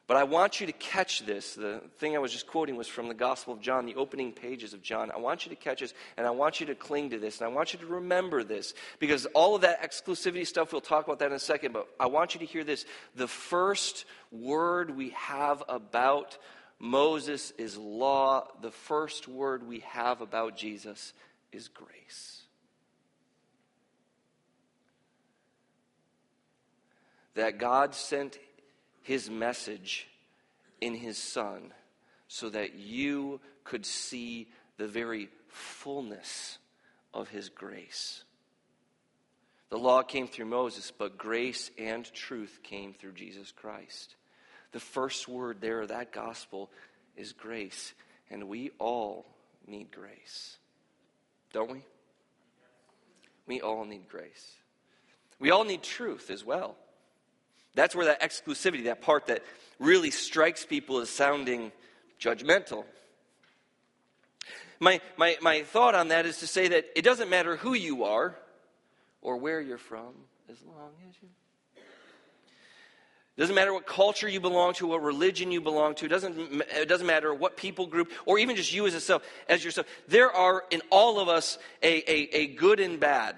But 0.08 0.16
I 0.16 0.22
want 0.22 0.60
you 0.60 0.68
to 0.68 0.72
catch 0.72 1.26
this. 1.26 1.54
The 1.54 1.80
thing 1.98 2.14
I 2.14 2.20
was 2.20 2.30
just 2.30 2.46
quoting 2.46 2.76
was 2.76 2.86
from 2.86 3.08
the 3.08 3.14
Gospel 3.14 3.54
of 3.54 3.60
John, 3.60 3.86
the 3.86 3.96
opening 3.96 4.30
pages 4.30 4.72
of 4.72 4.80
John. 4.80 5.10
I 5.10 5.18
want 5.18 5.44
you 5.44 5.50
to 5.50 5.56
catch 5.56 5.80
this, 5.80 5.94
and 6.16 6.26
I 6.26 6.30
want 6.30 6.60
you 6.60 6.66
to 6.66 6.76
cling 6.76 7.10
to 7.10 7.18
this, 7.18 7.40
and 7.40 7.50
I 7.50 7.52
want 7.52 7.72
you 7.72 7.80
to 7.80 7.86
remember 7.86 8.44
this, 8.44 8.72
because 9.00 9.26
all 9.26 9.56
of 9.56 9.62
that 9.62 9.82
exclusivity 9.82 10.46
stuff, 10.46 10.70
we'll 10.70 10.80
talk 10.80 11.06
about 11.06 11.18
that 11.18 11.26
in 11.26 11.32
a 11.32 11.40
second, 11.40 11.72
but 11.72 11.88
I 11.98 12.06
want 12.06 12.34
you 12.34 12.40
to 12.40 12.46
hear 12.46 12.62
this. 12.62 12.84
The 13.16 13.26
first 13.26 14.04
word 14.30 14.96
we 14.96 15.10
have 15.10 15.64
about 15.68 16.38
Moses 16.78 17.52
is 17.58 17.76
law, 17.76 18.46
the 18.62 18.70
first 18.70 19.26
word 19.26 19.66
we 19.66 19.80
have 19.80 20.20
about 20.20 20.56
Jesus 20.56 21.14
is 21.50 21.66
grace. 21.66 22.42
That 27.34 27.58
God 27.58 27.94
sent 27.94 28.38
his 29.06 29.30
message 29.30 30.08
in 30.80 30.92
his 30.92 31.16
son 31.16 31.72
so 32.26 32.50
that 32.50 32.74
you 32.74 33.40
could 33.62 33.86
see 33.86 34.48
the 34.78 34.88
very 34.88 35.28
fullness 35.46 36.58
of 37.14 37.28
his 37.28 37.48
grace. 37.48 38.24
The 39.70 39.78
law 39.78 40.02
came 40.02 40.26
through 40.26 40.46
Moses, 40.46 40.92
but 40.96 41.16
grace 41.16 41.70
and 41.78 42.04
truth 42.12 42.58
came 42.64 42.94
through 42.94 43.12
Jesus 43.12 43.52
Christ. 43.52 44.16
The 44.72 44.80
first 44.80 45.28
word 45.28 45.60
there 45.60 45.82
of 45.82 45.88
that 45.88 46.10
gospel 46.10 46.68
is 47.16 47.32
grace, 47.32 47.94
and 48.28 48.48
we 48.48 48.72
all 48.80 49.24
need 49.68 49.92
grace. 49.92 50.58
Don't 51.52 51.70
we? 51.70 51.84
We 53.46 53.60
all 53.60 53.84
need 53.84 54.08
grace. 54.08 54.52
We 55.38 55.52
all 55.52 55.62
need 55.62 55.84
truth 55.84 56.28
as 56.28 56.44
well. 56.44 56.76
That's 57.76 57.94
where 57.94 58.06
that 58.06 58.20
exclusivity, 58.22 58.84
that 58.84 59.02
part 59.02 59.26
that 59.26 59.44
really 59.78 60.10
strikes 60.10 60.64
people 60.64 60.98
as 60.98 61.10
sounding 61.10 61.70
judgmental. 62.18 62.84
My, 64.80 65.00
my, 65.16 65.36
my 65.40 65.62
thought 65.62 65.94
on 65.94 66.08
that 66.08 66.26
is 66.26 66.38
to 66.38 66.46
say 66.46 66.68
that 66.68 66.86
it 66.96 67.02
doesn't 67.02 67.30
matter 67.30 67.56
who 67.56 67.74
you 67.74 68.04
are 68.04 68.34
or 69.20 69.36
where 69.36 69.60
you're 69.60 69.78
from, 69.78 70.14
as 70.50 70.56
long 70.66 70.90
as 71.08 71.14
you. 71.22 71.28
It 73.36 73.40
doesn't 73.40 73.54
matter 73.54 73.74
what 73.74 73.86
culture 73.86 74.28
you 74.28 74.40
belong 74.40 74.72
to, 74.74 74.86
what 74.86 75.02
religion 75.02 75.52
you 75.52 75.60
belong 75.60 75.94
to. 75.96 76.06
It 76.06 76.08
doesn't, 76.08 76.62
it 76.74 76.88
doesn't 76.88 77.06
matter 77.06 77.34
what 77.34 77.58
people 77.58 77.86
group, 77.86 78.10
or 78.24 78.38
even 78.38 78.56
just 78.56 78.72
you 78.72 78.86
as, 78.86 78.94
a 78.94 79.00
self, 79.00 79.22
as 79.46 79.62
yourself. 79.62 79.86
There 80.08 80.30
are 80.30 80.64
in 80.70 80.80
all 80.88 81.20
of 81.20 81.28
us 81.28 81.58
a, 81.82 82.10
a, 82.10 82.36
a 82.36 82.46
good 82.54 82.80
and 82.80 82.98
bad. 82.98 83.36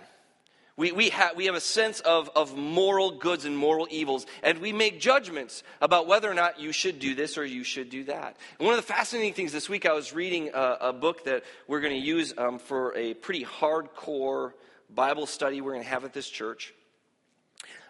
We, 0.78 0.92
we, 0.92 1.08
ha- 1.08 1.32
we 1.34 1.46
have 1.46 1.56
a 1.56 1.60
sense 1.60 1.98
of, 1.98 2.30
of 2.36 2.56
moral 2.56 3.10
goods 3.10 3.44
and 3.44 3.58
moral 3.58 3.88
evils, 3.90 4.26
and 4.44 4.58
we 4.58 4.72
make 4.72 5.00
judgments 5.00 5.64
about 5.80 6.06
whether 6.06 6.30
or 6.30 6.34
not 6.34 6.60
you 6.60 6.70
should 6.70 7.00
do 7.00 7.16
this 7.16 7.36
or 7.36 7.44
you 7.44 7.64
should 7.64 7.90
do 7.90 8.04
that. 8.04 8.36
And 8.60 8.66
one 8.66 8.78
of 8.78 8.86
the 8.86 8.92
fascinating 8.92 9.34
things 9.34 9.50
this 9.50 9.68
week, 9.68 9.86
I 9.86 9.92
was 9.92 10.12
reading 10.12 10.50
a, 10.54 10.76
a 10.80 10.92
book 10.92 11.24
that 11.24 11.42
we're 11.66 11.80
going 11.80 12.00
to 12.00 12.06
use 12.06 12.32
um, 12.38 12.60
for 12.60 12.96
a 12.96 13.14
pretty 13.14 13.44
hardcore 13.44 14.52
Bible 14.88 15.26
study 15.26 15.60
we're 15.60 15.72
going 15.72 15.82
to 15.82 15.90
have 15.90 16.04
at 16.04 16.12
this 16.12 16.28
church. 16.28 16.72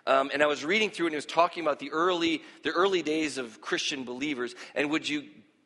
Um, 0.07 0.30
and 0.33 0.42
I 0.42 0.47
was 0.47 0.64
reading 0.64 0.88
through 0.88 1.07
it, 1.07 1.09
and 1.09 1.14
it 1.16 1.18
was 1.18 1.26
talking 1.26 1.62
about 1.62 1.80
the 1.80 1.90
early, 1.90 2.42
the 2.62 2.71
early 2.71 3.02
days 3.02 3.37
of 3.37 3.61
Christian 3.61 4.04
believers. 4.04 4.54
And 4.75 4.90
would 4.92 5.07
you, 5.07 5.25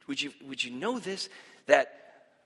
would 0.09 0.21
you, 0.21 0.33
would 0.45 0.65
you 0.65 0.73
know 0.73 0.99
this? 0.99 1.29
That 1.67 2.02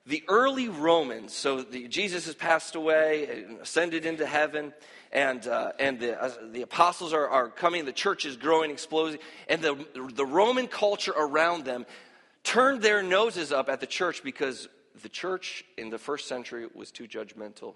the 0.07 0.23
early 0.29 0.69
Romans, 0.69 1.35
so 1.35 1.63
the, 1.63 1.89
Jesus 1.89 2.27
has 2.27 2.35
passed 2.35 2.77
away, 2.77 3.45
ascended 3.61 4.07
into 4.07 4.25
heaven, 4.25 4.73
and, 5.13 5.47
uh, 5.47 5.73
and 5.81 5.99
the, 5.99 6.23
uh, 6.23 6.31
the 6.53 6.63
apostles 6.63 7.13
are, 7.13 7.29
are 7.29 7.49
coming, 7.49 7.85
the 7.85 7.93
church 7.93 8.25
is 8.25 8.37
growing, 8.37 8.71
exploding, 8.71 9.19
and 9.49 9.61
the, 9.61 9.77
the 10.15 10.25
Roman 10.27 10.69
culture 10.69 11.15
around 11.17 11.65
them 11.65 11.87
turned 12.45 12.83
their 12.83 13.03
noses 13.03 13.51
up 13.51 13.69
at 13.69 13.81
the 13.81 13.87
church 13.87 14.23
because 14.23 14.69
the 15.03 15.09
church 15.09 15.65
in 15.77 15.91
the 15.91 15.99
first 15.99 16.29
century 16.29 16.69
was 16.73 16.93
too 16.93 17.09
judgmental. 17.09 17.75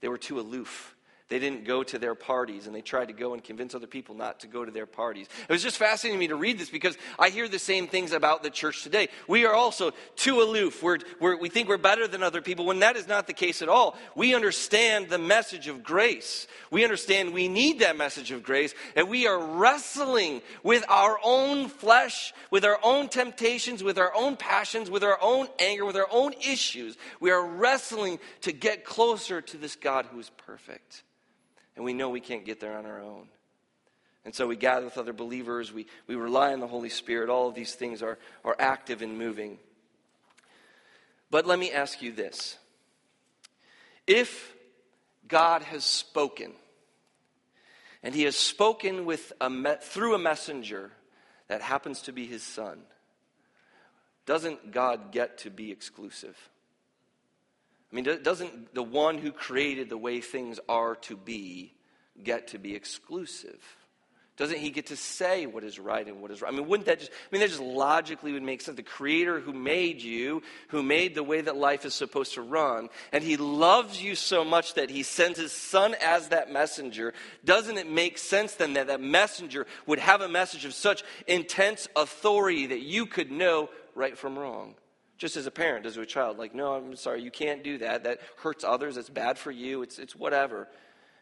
They 0.00 0.08
were 0.08 0.18
too 0.18 0.40
aloof. 0.40 0.94
They 1.30 1.38
didn't 1.38 1.64
go 1.64 1.82
to 1.82 1.98
their 1.98 2.14
parties, 2.14 2.66
and 2.66 2.76
they 2.76 2.82
tried 2.82 3.08
to 3.08 3.14
go 3.14 3.32
and 3.32 3.42
convince 3.42 3.74
other 3.74 3.86
people 3.86 4.14
not 4.14 4.40
to 4.40 4.46
go 4.46 4.62
to 4.62 4.70
their 4.70 4.84
parties. 4.84 5.26
It 5.48 5.52
was 5.52 5.62
just 5.62 5.78
fascinating 5.78 6.18
to 6.18 6.20
me 6.20 6.28
to 6.28 6.36
read 6.36 6.58
this 6.58 6.68
because 6.68 6.98
I 7.18 7.30
hear 7.30 7.48
the 7.48 7.58
same 7.58 7.86
things 7.88 8.12
about 8.12 8.42
the 8.42 8.50
church 8.50 8.82
today. 8.82 9.08
We 9.26 9.46
are 9.46 9.54
also 9.54 9.92
too 10.16 10.42
aloof. 10.42 10.82
We're, 10.82 10.98
we're, 11.20 11.38
we 11.38 11.48
think 11.48 11.70
we're 11.70 11.78
better 11.78 12.06
than 12.06 12.22
other 12.22 12.42
people 12.42 12.66
when 12.66 12.80
that 12.80 12.96
is 12.96 13.08
not 13.08 13.26
the 13.26 13.32
case 13.32 13.62
at 13.62 13.70
all. 13.70 13.96
We 14.14 14.34
understand 14.34 15.08
the 15.08 15.16
message 15.16 15.66
of 15.66 15.82
grace. 15.82 16.46
We 16.70 16.84
understand 16.84 17.32
we 17.32 17.48
need 17.48 17.78
that 17.78 17.96
message 17.96 18.30
of 18.30 18.42
grace, 18.42 18.74
and 18.94 19.08
we 19.08 19.26
are 19.26 19.38
wrestling 19.38 20.42
with 20.62 20.84
our 20.90 21.18
own 21.24 21.68
flesh, 21.68 22.34
with 22.50 22.66
our 22.66 22.78
own 22.82 23.08
temptations, 23.08 23.82
with 23.82 23.96
our 23.96 24.14
own 24.14 24.36
passions, 24.36 24.90
with 24.90 25.02
our 25.02 25.18
own 25.22 25.46
anger, 25.58 25.86
with 25.86 25.96
our 25.96 26.08
own 26.10 26.34
issues. 26.34 26.98
We 27.18 27.30
are 27.30 27.42
wrestling 27.42 28.18
to 28.42 28.52
get 28.52 28.84
closer 28.84 29.40
to 29.40 29.56
this 29.56 29.74
God 29.74 30.04
who 30.12 30.20
is 30.20 30.30
perfect 30.36 31.02
and 31.76 31.84
we 31.84 31.92
know 31.92 32.10
we 32.10 32.20
can't 32.20 32.44
get 32.44 32.60
there 32.60 32.76
on 32.76 32.86
our 32.86 33.00
own. 33.00 33.26
And 34.24 34.34
so 34.34 34.46
we 34.46 34.56
gather 34.56 34.86
with 34.86 34.96
other 34.96 35.12
believers, 35.12 35.72
we, 35.72 35.86
we 36.06 36.14
rely 36.14 36.52
on 36.52 36.60
the 36.60 36.66
Holy 36.66 36.88
Spirit. 36.88 37.28
All 37.28 37.48
of 37.48 37.54
these 37.54 37.74
things 37.74 38.02
are, 38.02 38.18
are 38.44 38.56
active 38.58 39.02
and 39.02 39.18
moving. 39.18 39.58
But 41.30 41.46
let 41.46 41.58
me 41.58 41.72
ask 41.72 42.00
you 42.00 42.12
this 42.12 42.56
if 44.06 44.54
God 45.28 45.62
has 45.62 45.84
spoken, 45.84 46.52
and 48.02 48.14
he 48.14 48.22
has 48.22 48.36
spoken 48.36 49.04
with 49.04 49.32
a 49.40 49.50
me- 49.50 49.76
through 49.80 50.14
a 50.14 50.18
messenger 50.18 50.90
that 51.48 51.60
happens 51.60 52.02
to 52.02 52.12
be 52.12 52.26
his 52.26 52.42
son, 52.42 52.80
doesn't 54.26 54.72
God 54.72 55.12
get 55.12 55.38
to 55.38 55.50
be 55.50 55.70
exclusive? 55.70 56.36
I 57.94 57.96
mean, 57.96 58.22
doesn't 58.24 58.74
the 58.74 58.82
one 58.82 59.18
who 59.18 59.30
created 59.30 59.88
the 59.88 59.96
way 59.96 60.20
things 60.20 60.58
are 60.68 60.96
to 60.96 61.16
be 61.16 61.74
get 62.24 62.48
to 62.48 62.58
be 62.58 62.74
exclusive? 62.74 63.60
Doesn't 64.36 64.58
he 64.58 64.70
get 64.70 64.86
to 64.86 64.96
say 64.96 65.46
what 65.46 65.62
is 65.62 65.78
right 65.78 66.04
and 66.04 66.20
what 66.20 66.32
is 66.32 66.42
wrong? 66.42 66.52
I 66.52 66.56
mean, 66.56 66.66
wouldn't 66.66 66.86
that 66.86 66.98
just, 66.98 67.12
I 67.12 67.14
mean, 67.30 67.40
that 67.40 67.50
just 67.50 67.60
logically 67.60 68.32
would 68.32 68.42
make 68.42 68.62
sense. 68.62 68.76
The 68.76 68.82
creator 68.82 69.38
who 69.38 69.52
made 69.52 70.02
you, 70.02 70.42
who 70.70 70.82
made 70.82 71.14
the 71.14 71.22
way 71.22 71.40
that 71.40 71.56
life 71.56 71.84
is 71.84 71.94
supposed 71.94 72.34
to 72.34 72.42
run, 72.42 72.88
and 73.12 73.22
he 73.22 73.36
loves 73.36 74.02
you 74.02 74.16
so 74.16 74.44
much 74.44 74.74
that 74.74 74.90
he 74.90 75.04
sends 75.04 75.38
his 75.38 75.52
son 75.52 75.94
as 76.02 76.30
that 76.30 76.50
messenger, 76.50 77.14
doesn't 77.44 77.78
it 77.78 77.88
make 77.88 78.18
sense 78.18 78.54
then 78.54 78.72
that 78.72 78.88
that 78.88 79.00
messenger 79.00 79.68
would 79.86 80.00
have 80.00 80.20
a 80.20 80.28
message 80.28 80.64
of 80.64 80.74
such 80.74 81.04
intense 81.28 81.86
authority 81.94 82.66
that 82.66 82.80
you 82.80 83.06
could 83.06 83.30
know 83.30 83.70
right 83.94 84.18
from 84.18 84.36
wrong? 84.36 84.74
Just 85.16 85.36
as 85.36 85.46
a 85.46 85.50
parent 85.50 85.84
does 85.84 85.94
to 85.94 86.00
a 86.00 86.06
child, 86.06 86.38
like, 86.38 86.54
no, 86.54 86.74
I'm 86.74 86.96
sorry, 86.96 87.22
you 87.22 87.30
can't 87.30 87.62
do 87.62 87.78
that. 87.78 88.04
That 88.04 88.20
hurts 88.38 88.64
others. 88.64 88.96
It's 88.96 89.08
bad 89.08 89.38
for 89.38 89.50
you. 89.50 89.82
It's, 89.82 89.98
it's 89.98 90.16
whatever. 90.16 90.68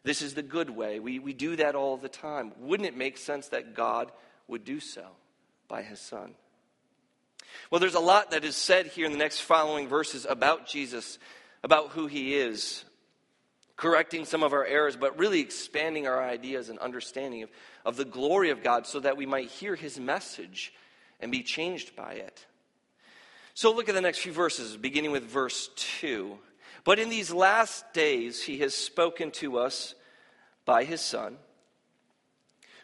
This 0.03 0.23
is 0.23 0.35
the 0.35 0.43
good 0.43 0.71
way. 0.71 0.99
We, 0.99 1.19
we 1.19 1.33
do 1.33 1.57
that 1.57 1.75
all 1.75 1.97
the 1.97 2.09
time. 2.09 2.53
Wouldn't 2.59 2.89
it 2.89 2.97
make 2.97 3.19
sense 3.19 3.49
that 3.49 3.75
God 3.75 4.11
would 4.49 4.65
do 4.65 4.81
so 4.81 5.05
by 5.69 5.83
his 5.83 6.01
Son? 6.01 6.35
Well, 7.71 7.81
there's 7.81 7.95
a 7.95 8.01
lot 8.01 8.31
that 8.31 8.45
is 8.45 8.57
said 8.57 8.87
here 8.87 9.07
in 9.07 9.13
the 9.13 9.19
next 9.19 9.41
following 9.41 9.89
verses 9.89 10.27
about 10.29 10.67
Jesus, 10.67 11.19
about 11.63 11.91
who 11.91 12.07
he 12.07 12.35
is, 12.35 12.85
correcting 13.77 14.25
some 14.25 14.43
of 14.43 14.53
our 14.53 14.65
errors, 14.65 14.97
but 14.97 15.19
really 15.19 15.41
expanding 15.41 16.07
our 16.07 16.23
ideas 16.23 16.69
and 16.69 16.79
understanding 16.79 17.43
of, 17.43 17.51
of 17.85 17.97
the 17.97 18.05
glory 18.05 18.51
of 18.51 18.63
God 18.63 18.87
so 18.87 19.01
that 19.01 19.17
we 19.17 19.27
might 19.27 19.49
hear 19.49 19.77
his 19.77 20.01
message 20.01 20.73
and 21.21 21.31
be 21.31 21.43
changed 21.43 21.95
by 21.95 22.15
it. 22.15 22.47
So 23.55 23.73
look 23.73 23.89
at 23.89 23.95
the 23.95 24.01
next 24.01 24.19
few 24.19 24.33
verses, 24.33 24.77
beginning 24.77 25.13
with 25.13 25.25
verse 25.25 25.69
2. 25.77 26.39
But 26.85 26.99
in 26.99 27.11
these 27.11 27.31
last 27.31 27.93
days, 27.93 28.43
he 28.43 28.59
has 28.59 28.75
spoken 28.75 29.31
to 29.33 29.59
us 29.59 29.95
by 30.65 30.85
his 30.85 31.01
Son, 31.01 31.37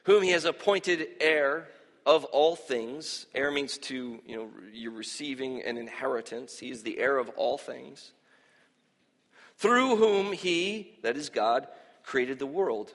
whom 0.05 0.23
he 0.23 0.31
has 0.31 0.45
appointed 0.45 1.07
heir 1.21 1.69
of 2.05 2.25
all 2.27 2.55
things. 2.55 3.27
Heir 3.35 3.51
means 3.51 3.79
to, 3.79 4.21
you 4.27 4.37
know, 4.37 4.51
you're 4.73 4.93
receiving 4.93 5.63
an 5.63 5.77
inheritance. 5.77 6.59
He 6.59 6.71
is 6.71 6.83
the 6.83 6.99
heir 6.99 7.19
of 7.19 7.29
all 7.31 7.59
things. 7.59 8.13
Through 9.57 9.97
whom 9.97 10.33
he, 10.33 10.99
that 11.03 11.17
is 11.17 11.31
God, 11.31 11.67
created 12.05 12.39
the 12.39 12.47
world. 12.47 12.93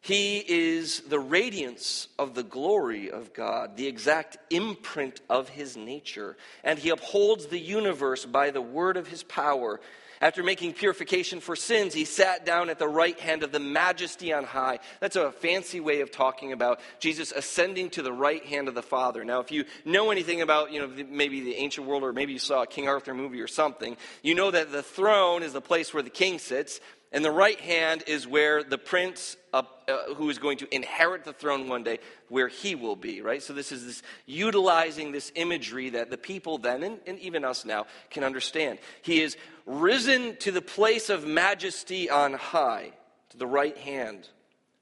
He 0.00 0.38
is 0.38 1.00
the 1.00 1.18
radiance 1.18 2.08
of 2.18 2.34
the 2.34 2.44
glory 2.44 3.10
of 3.10 3.32
God, 3.32 3.76
the 3.76 3.88
exact 3.88 4.38
imprint 4.50 5.20
of 5.28 5.48
his 5.48 5.76
nature, 5.76 6.36
and 6.62 6.78
he 6.78 6.90
upholds 6.90 7.46
the 7.46 7.58
universe 7.58 8.24
by 8.24 8.50
the 8.50 8.62
word 8.62 8.96
of 8.96 9.08
his 9.08 9.24
power. 9.24 9.80
After 10.20 10.42
making 10.42 10.72
purification 10.72 11.40
for 11.40 11.54
sins, 11.56 11.92
he 11.92 12.06
sat 12.06 12.46
down 12.46 12.70
at 12.70 12.78
the 12.78 12.88
right 12.88 13.18
hand 13.20 13.42
of 13.42 13.52
the 13.52 13.60
majesty 13.60 14.32
on 14.32 14.44
high. 14.44 14.78
That's 15.00 15.16
a 15.16 15.30
fancy 15.30 15.78
way 15.78 16.00
of 16.00 16.10
talking 16.10 16.52
about 16.52 16.80
Jesus 17.00 17.32
ascending 17.32 17.90
to 17.90 18.02
the 18.02 18.12
right 18.12 18.44
hand 18.44 18.68
of 18.68 18.74
the 18.74 18.82
Father. 18.82 19.24
Now, 19.24 19.40
if 19.40 19.50
you 19.50 19.66
know 19.84 20.10
anything 20.10 20.40
about, 20.40 20.72
you 20.72 20.80
know, 20.80 21.04
maybe 21.10 21.42
the 21.42 21.56
ancient 21.56 21.86
world 21.86 22.02
or 22.02 22.14
maybe 22.14 22.32
you 22.32 22.38
saw 22.38 22.62
a 22.62 22.66
King 22.66 22.88
Arthur 22.88 23.12
movie 23.12 23.42
or 23.42 23.46
something, 23.46 23.96
you 24.22 24.34
know 24.34 24.50
that 24.50 24.72
the 24.72 24.82
throne 24.82 25.42
is 25.42 25.52
the 25.52 25.60
place 25.60 25.92
where 25.92 26.02
the 26.02 26.08
king 26.08 26.38
sits, 26.38 26.80
and 27.12 27.24
the 27.24 27.30
right 27.30 27.60
hand 27.60 28.04
is 28.06 28.26
where 28.26 28.62
the 28.62 28.78
prince 28.78 29.36
uh, 29.52 29.62
uh, 29.88 30.14
who 30.14 30.28
is 30.28 30.38
going 30.38 30.58
to 30.58 30.74
inherit 30.74 31.24
the 31.24 31.32
throne 31.32 31.68
one 31.68 31.84
day, 31.84 31.98
where 32.28 32.48
he 32.48 32.74
will 32.74 32.96
be, 32.96 33.22
right? 33.22 33.42
So 33.42 33.52
this 33.52 33.70
is 33.70 33.86
this 33.86 34.02
utilizing 34.26 35.12
this 35.12 35.30
imagery 35.34 35.90
that 35.90 36.10
the 36.10 36.18
people 36.18 36.58
then, 36.58 36.82
and, 36.82 36.98
and 37.06 37.18
even 37.20 37.44
us 37.44 37.64
now, 37.64 37.86
can 38.10 38.24
understand. 38.24 38.80
He 39.02 39.22
is 39.22 39.36
risen 39.64 40.36
to 40.38 40.50
the 40.50 40.62
place 40.62 41.08
of 41.08 41.26
majesty 41.26 42.10
on 42.10 42.34
high, 42.34 42.90
to 43.30 43.36
the 43.36 43.46
right 43.46 43.76
hand, 43.78 44.28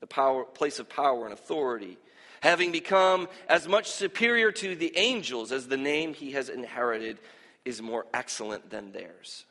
the 0.00 0.06
power, 0.06 0.44
place 0.44 0.78
of 0.78 0.88
power 0.88 1.24
and 1.24 1.34
authority, 1.34 1.98
having 2.40 2.72
become 2.72 3.28
as 3.48 3.68
much 3.68 3.90
superior 3.90 4.50
to 4.52 4.74
the 4.74 4.96
angels 4.96 5.52
as 5.52 5.68
the 5.68 5.76
name 5.76 6.14
he 6.14 6.32
has 6.32 6.48
inherited 6.48 7.18
is 7.64 7.80
more 7.80 8.06
excellent 8.12 8.70
than 8.70 8.92
theirs. 8.92 9.44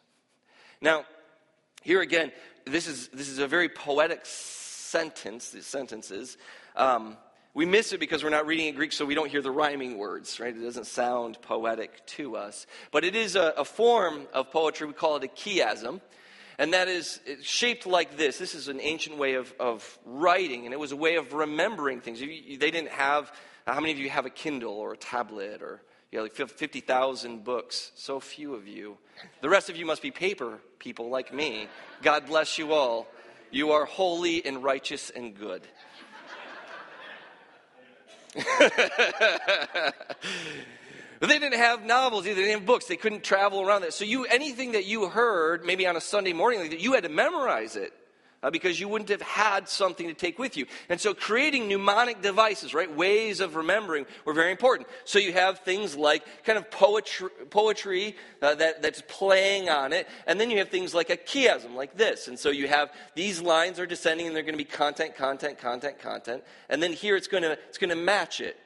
Now, 0.81 1.05
here 1.83 2.01
again, 2.01 2.31
this 2.65 2.87
is, 2.87 3.09
this 3.09 3.29
is 3.29 3.39
a 3.39 3.47
very 3.47 3.69
poetic 3.69 4.21
sentence, 4.25 5.51
these 5.51 5.65
sentences. 5.65 6.37
Um, 6.75 7.17
we 7.53 7.65
miss 7.65 7.93
it 7.93 7.99
because 7.99 8.23
we're 8.23 8.31
not 8.31 8.47
reading 8.47 8.67
in 8.67 8.75
Greek, 8.75 8.93
so 8.93 9.05
we 9.05 9.13
don't 9.13 9.29
hear 9.29 9.41
the 9.41 9.51
rhyming 9.51 9.97
words, 9.97 10.39
right? 10.39 10.55
It 10.55 10.61
doesn't 10.61 10.87
sound 10.87 11.39
poetic 11.41 12.05
to 12.07 12.35
us. 12.35 12.65
But 12.91 13.03
it 13.03 13.15
is 13.15 13.35
a, 13.35 13.53
a 13.57 13.65
form 13.65 14.27
of 14.33 14.49
poetry. 14.49 14.87
We 14.87 14.93
call 14.93 15.17
it 15.17 15.23
a 15.23 15.27
chiasm. 15.27 16.01
And 16.57 16.73
that 16.73 16.87
is 16.87 17.19
shaped 17.41 17.85
like 17.85 18.15
this. 18.17 18.37
This 18.37 18.55
is 18.55 18.69
an 18.69 18.79
ancient 18.79 19.17
way 19.17 19.33
of, 19.33 19.53
of 19.59 19.99
writing, 20.05 20.65
and 20.65 20.73
it 20.73 20.79
was 20.79 20.91
a 20.91 20.95
way 20.95 21.15
of 21.15 21.33
remembering 21.33 21.99
things. 21.99 22.19
They 22.19 22.71
didn't 22.71 22.91
have, 22.91 23.31
how 23.67 23.79
many 23.79 23.91
of 23.91 23.99
you 23.99 24.09
have 24.09 24.25
a 24.25 24.29
Kindle 24.29 24.73
or 24.73 24.93
a 24.93 24.97
tablet 24.97 25.61
or 25.61 25.81
you 26.13 26.19
have 26.19 26.39
like 26.39 26.49
50,000 26.49 27.43
books? 27.43 27.91
So 27.95 28.19
few 28.19 28.53
of 28.53 28.67
you. 28.67 28.97
The 29.41 29.49
rest 29.49 29.69
of 29.69 29.77
you 29.77 29.85
must 29.85 30.01
be 30.01 30.11
paper 30.11 30.59
people 30.79 31.09
like 31.09 31.33
me. 31.33 31.67
God 32.01 32.27
bless 32.27 32.57
you 32.57 32.73
all. 32.73 33.07
You 33.51 33.71
are 33.71 33.85
holy 33.85 34.45
and 34.45 34.63
righteous 34.63 35.09
and 35.09 35.35
good. 35.35 35.67
But 41.19 41.29
they 41.29 41.39
didn't 41.39 41.59
have 41.59 41.85
novels 41.85 42.25
either. 42.25 42.35
They 42.35 42.47
didn't 42.47 42.59
have 42.59 42.65
books. 42.65 42.87
They 42.87 42.97
couldn't 42.97 43.23
travel 43.23 43.61
around 43.61 43.83
that. 43.83 43.93
So 43.93 44.03
you, 44.03 44.25
anything 44.25 44.73
that 44.73 44.83
you 44.83 45.07
heard, 45.07 45.63
maybe 45.63 45.87
on 45.87 45.95
a 45.95 46.01
Sunday 46.01 46.33
morning 46.33 46.59
like 46.59 46.71
that, 46.71 46.81
you 46.81 46.95
had 46.95 47.03
to 47.03 47.09
memorize 47.09 47.77
it 47.77 47.93
uh, 48.43 48.51
because 48.51 48.79
you 48.79 48.87
wouldn't 48.87 49.09
have 49.09 49.21
had 49.21 49.67
something 49.67 50.07
to 50.07 50.13
take 50.13 50.37
with 50.37 50.57
you. 50.57 50.65
And 50.89 50.99
so 50.99 51.13
creating 51.13 51.67
mnemonic 51.67 52.21
devices, 52.21 52.73
right, 52.73 52.93
ways 52.93 53.39
of 53.39 53.55
remembering 53.55 54.05
were 54.25 54.33
very 54.33 54.51
important. 54.51 54.87
So 55.05 55.17
you 55.17 55.33
have 55.33 55.59
things 55.59 55.95
like 55.95 56.23
kind 56.43 56.57
of 56.57 56.69
poetry, 56.69 57.29
poetry 57.49 58.15
uh, 58.41 58.55
that, 58.55 58.81
that's 58.81 59.01
playing 59.07 59.69
on 59.69 59.93
it, 59.93 60.07
and 60.27 60.39
then 60.39 60.51
you 60.51 60.57
have 60.59 60.69
things 60.69 60.93
like 60.93 61.09
a 61.09 61.17
chiasm, 61.17 61.73
like 61.75 61.95
this. 61.95 62.27
And 62.27 62.37
so 62.37 62.49
you 62.49 62.67
have 62.67 62.91
these 63.15 63.41
lines 63.41 63.79
are 63.79 63.85
descending, 63.85 64.27
and 64.27 64.35
they're 64.35 64.43
going 64.43 64.53
to 64.53 64.57
be 64.57 64.63
content, 64.65 65.15
content, 65.15 65.57
content, 65.57 65.99
content, 65.99 66.43
and 66.69 66.83
then 66.83 66.93
here 66.93 67.15
it's 67.15 67.27
going 67.27 67.43
to 67.43 67.53
it's 67.69 67.77
going 67.77 67.89
to 67.89 67.95
match 67.95 68.41
it. 68.41 68.57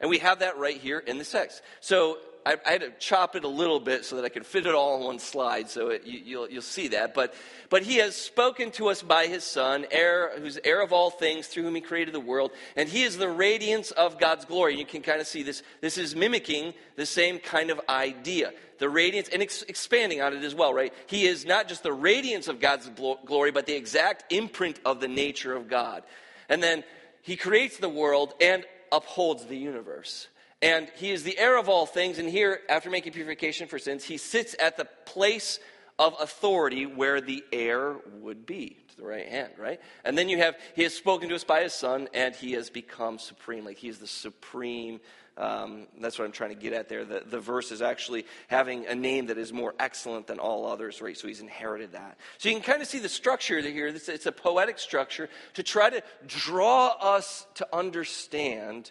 And 0.00 0.10
we 0.10 0.18
have 0.18 0.40
that 0.40 0.58
right 0.58 0.76
here 0.76 0.98
in 0.98 1.18
the 1.18 1.24
text. 1.24 1.62
So 1.80 2.18
I, 2.46 2.56
I, 2.64 2.70
had 2.70 2.80
to 2.82 2.90
chop 3.00 3.34
it 3.34 3.42
a 3.42 3.48
little 3.48 3.80
bit 3.80 4.04
so 4.04 4.16
that 4.16 4.24
I 4.24 4.28
could 4.28 4.46
fit 4.46 4.66
it 4.66 4.74
all 4.74 4.94
on 4.94 5.04
one 5.04 5.18
slide, 5.18 5.68
so 5.68 5.88
it, 5.88 6.06
you, 6.06 6.20
you'll, 6.24 6.48
you'll 6.48 6.62
see 6.62 6.88
that. 6.88 7.12
But, 7.12 7.34
but 7.70 7.82
he 7.82 7.96
has 7.96 8.14
spoken 8.14 8.70
to 8.72 8.86
us 8.86 9.02
by 9.02 9.26
his 9.26 9.42
Son, 9.42 9.84
heir, 9.90 10.30
who's 10.38 10.56
heir 10.62 10.80
of 10.80 10.92
all 10.92 11.10
things, 11.10 11.48
through 11.48 11.64
whom 11.64 11.74
he 11.74 11.80
created 11.80 12.14
the 12.14 12.20
world, 12.20 12.52
and 12.76 12.88
he 12.88 13.02
is 13.02 13.18
the 13.18 13.28
radiance 13.28 13.90
of 13.90 14.20
God's 14.20 14.44
glory. 14.44 14.78
You 14.78 14.86
can 14.86 15.02
kind 15.02 15.20
of 15.20 15.26
see 15.26 15.42
this. 15.42 15.64
This 15.80 15.98
is 15.98 16.14
mimicking 16.14 16.72
the 16.94 17.04
same 17.04 17.40
kind 17.40 17.70
of 17.70 17.80
idea. 17.88 18.52
The 18.78 18.88
radiance, 18.88 19.28
and 19.32 19.42
ex- 19.42 19.62
expanding 19.62 20.20
on 20.20 20.32
it 20.32 20.44
as 20.44 20.54
well, 20.54 20.72
right? 20.72 20.94
He 21.06 21.26
is 21.26 21.44
not 21.44 21.66
just 21.66 21.82
the 21.82 21.92
radiance 21.92 22.46
of 22.46 22.60
God's 22.60 22.88
glory, 23.26 23.50
but 23.50 23.66
the 23.66 23.74
exact 23.74 24.32
imprint 24.32 24.78
of 24.84 25.00
the 25.00 25.08
nature 25.08 25.56
of 25.56 25.68
God. 25.68 26.04
And 26.48 26.62
then 26.62 26.84
he 27.22 27.36
creates 27.36 27.78
the 27.78 27.88
world 27.88 28.34
and 28.40 28.64
upholds 28.92 29.46
the 29.46 29.56
universe. 29.56 30.28
And 30.66 30.88
he 30.96 31.12
is 31.12 31.22
the 31.22 31.38
heir 31.38 31.56
of 31.56 31.68
all 31.68 31.86
things. 31.86 32.18
And 32.18 32.28
here, 32.28 32.60
after 32.68 32.90
making 32.90 33.12
purification 33.12 33.68
for 33.68 33.78
sins, 33.78 34.02
he 34.02 34.16
sits 34.16 34.56
at 34.58 34.76
the 34.76 34.86
place 35.04 35.60
of 35.96 36.16
authority 36.20 36.86
where 36.86 37.20
the 37.20 37.44
heir 37.52 37.96
would 38.20 38.46
be, 38.46 38.76
to 38.88 38.96
the 38.96 39.04
right 39.04 39.28
hand, 39.28 39.52
right? 39.58 39.80
And 40.04 40.18
then 40.18 40.28
you 40.28 40.38
have, 40.38 40.56
he 40.74 40.82
has 40.82 40.92
spoken 40.92 41.28
to 41.28 41.36
us 41.36 41.44
by 41.44 41.62
his 41.62 41.72
son, 41.72 42.08
and 42.12 42.34
he 42.34 42.52
has 42.52 42.68
become 42.68 43.20
supreme. 43.20 43.64
Like 43.64 43.78
he 43.78 43.88
is 43.88 43.98
the 43.98 44.08
supreme. 44.08 45.00
Um, 45.38 45.86
that's 46.00 46.18
what 46.18 46.24
I'm 46.24 46.32
trying 46.32 46.50
to 46.50 46.56
get 46.56 46.72
at 46.72 46.88
there. 46.88 47.04
The, 47.04 47.22
the 47.24 47.38
verse 47.38 47.70
is 47.70 47.80
actually 47.80 48.26
having 48.48 48.86
a 48.86 48.94
name 48.94 49.26
that 49.26 49.38
is 49.38 49.52
more 49.52 49.72
excellent 49.78 50.26
than 50.26 50.40
all 50.40 50.66
others, 50.66 51.00
right? 51.00 51.16
So 51.16 51.28
he's 51.28 51.40
inherited 51.40 51.92
that. 51.92 52.18
So 52.38 52.48
you 52.48 52.56
can 52.56 52.64
kind 52.64 52.82
of 52.82 52.88
see 52.88 52.98
the 52.98 53.08
structure 53.08 53.60
here. 53.60 53.86
It's, 53.86 54.08
it's 54.08 54.26
a 54.26 54.32
poetic 54.32 54.80
structure 54.80 55.28
to 55.54 55.62
try 55.62 55.90
to 55.90 56.02
draw 56.26 56.88
us 56.88 57.46
to 57.54 57.68
understand 57.72 58.90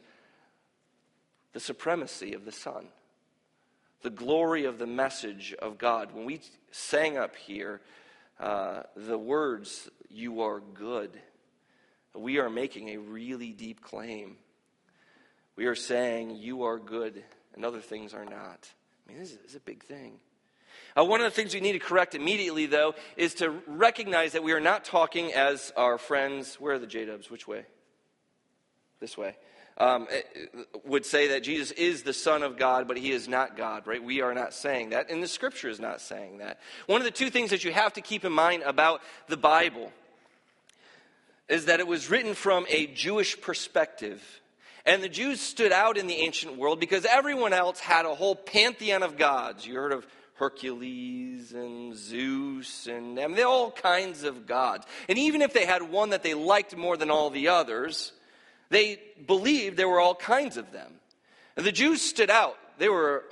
the 1.55 1.61
supremacy 1.61 2.33
of 2.33 2.43
the 2.43 2.51
Son, 2.51 2.87
the 4.01 4.09
glory 4.09 4.65
of 4.65 4.77
the 4.77 4.85
message 4.85 5.55
of 5.57 5.77
God. 5.77 6.13
When 6.13 6.25
we 6.25 6.41
sang 6.71 7.17
up 7.17 7.37
here 7.37 7.79
uh, 8.41 8.81
the 8.97 9.17
words, 9.17 9.89
You 10.09 10.41
are 10.41 10.59
good, 10.59 11.17
we 12.13 12.39
are 12.39 12.49
making 12.49 12.89
a 12.89 12.97
really 12.97 13.53
deep 13.53 13.81
claim. 13.81 14.35
We 15.55 15.67
are 15.67 15.75
saying, 15.75 16.35
You 16.35 16.63
are 16.63 16.77
good, 16.77 17.23
and 17.53 17.63
other 17.63 17.79
things 17.79 18.13
are 18.13 18.25
not. 18.25 18.69
I 19.07 19.13
mean, 19.13 19.17
this 19.21 19.37
is, 19.47 19.55
a 19.55 19.61
big 19.61 19.81
thing. 19.81 20.19
Uh, 20.97 21.05
one 21.05 21.21
of 21.21 21.25
the 21.25 21.31
things 21.31 21.53
we 21.53 21.61
need 21.61 21.71
to 21.71 21.79
correct 21.79 22.15
immediately, 22.15 22.65
though, 22.65 22.95
is 23.15 23.35
to 23.35 23.49
recognize 23.65 24.33
that 24.33 24.43
we 24.43 24.51
are 24.51 24.59
not 24.59 24.83
talking 24.83 25.31
as 25.31 25.71
our 25.77 25.97
friends. 25.97 26.55
Where 26.55 26.73
are 26.73 26.79
the 26.79 26.85
J 26.85 27.05
Dubs? 27.05 27.31
Which 27.31 27.47
way? 27.47 27.63
This 28.99 29.17
way 29.17 29.37
um, 29.77 30.07
eh, 30.09 30.21
would 30.85 31.05
say 31.05 31.29
that 31.29 31.43
Jesus 31.43 31.71
is 31.71 32.03
the 32.03 32.13
Son 32.13 32.43
of 32.43 32.57
God, 32.57 32.87
but 32.87 32.97
he 32.97 33.11
is 33.11 33.27
not 33.27 33.57
God, 33.57 33.87
right? 33.87 34.03
We 34.03 34.21
are 34.21 34.33
not 34.33 34.53
saying 34.53 34.89
that, 34.89 35.09
and 35.09 35.21
the 35.21 35.27
scripture 35.27 35.69
is 35.69 35.79
not 35.79 36.01
saying 36.01 36.37
that. 36.37 36.59
One 36.87 37.01
of 37.01 37.05
the 37.05 37.11
two 37.11 37.29
things 37.29 37.49
that 37.49 37.63
you 37.63 37.71
have 37.71 37.93
to 37.93 38.01
keep 38.01 38.23
in 38.23 38.31
mind 38.31 38.63
about 38.63 39.01
the 39.27 39.37
Bible 39.37 39.91
is 41.47 41.65
that 41.65 41.79
it 41.79 41.87
was 41.87 42.09
written 42.09 42.33
from 42.33 42.65
a 42.69 42.87
Jewish 42.87 43.39
perspective. 43.39 44.23
And 44.85 45.01
the 45.03 45.09
Jews 45.09 45.41
stood 45.41 45.71
out 45.71 45.97
in 45.97 46.07
the 46.07 46.15
ancient 46.15 46.57
world 46.57 46.79
because 46.79 47.05
everyone 47.05 47.53
else 47.53 47.79
had 47.79 48.05
a 48.05 48.13
whole 48.13 48.35
pantheon 48.35 49.03
of 49.03 49.17
gods. 49.17 49.65
You 49.65 49.75
heard 49.75 49.91
of 49.91 50.05
Hercules 50.35 51.53
and 51.53 51.95
Zeus 51.95 52.87
and 52.87 53.19
I 53.19 53.41
all 53.43 53.71
kinds 53.71 54.23
of 54.23 54.45
gods. 54.45 54.85
And 55.07 55.17
even 55.17 55.41
if 55.41 55.53
they 55.53 55.65
had 55.65 55.83
one 55.83 56.09
that 56.09 56.23
they 56.23 56.33
liked 56.33 56.75
more 56.75 56.97
than 56.97 57.09
all 57.09 57.29
the 57.29 57.47
others, 57.47 58.11
they 58.69 58.99
believed 59.25 59.77
there 59.77 59.89
were 59.89 59.99
all 59.99 60.15
kinds 60.15 60.57
of 60.57 60.71
them. 60.71 60.93
And 61.57 61.65
the 61.65 61.71
Jews 61.71 62.01
stood 62.01 62.29
out 62.29 62.57
they 62.77 62.89
were 62.89 63.23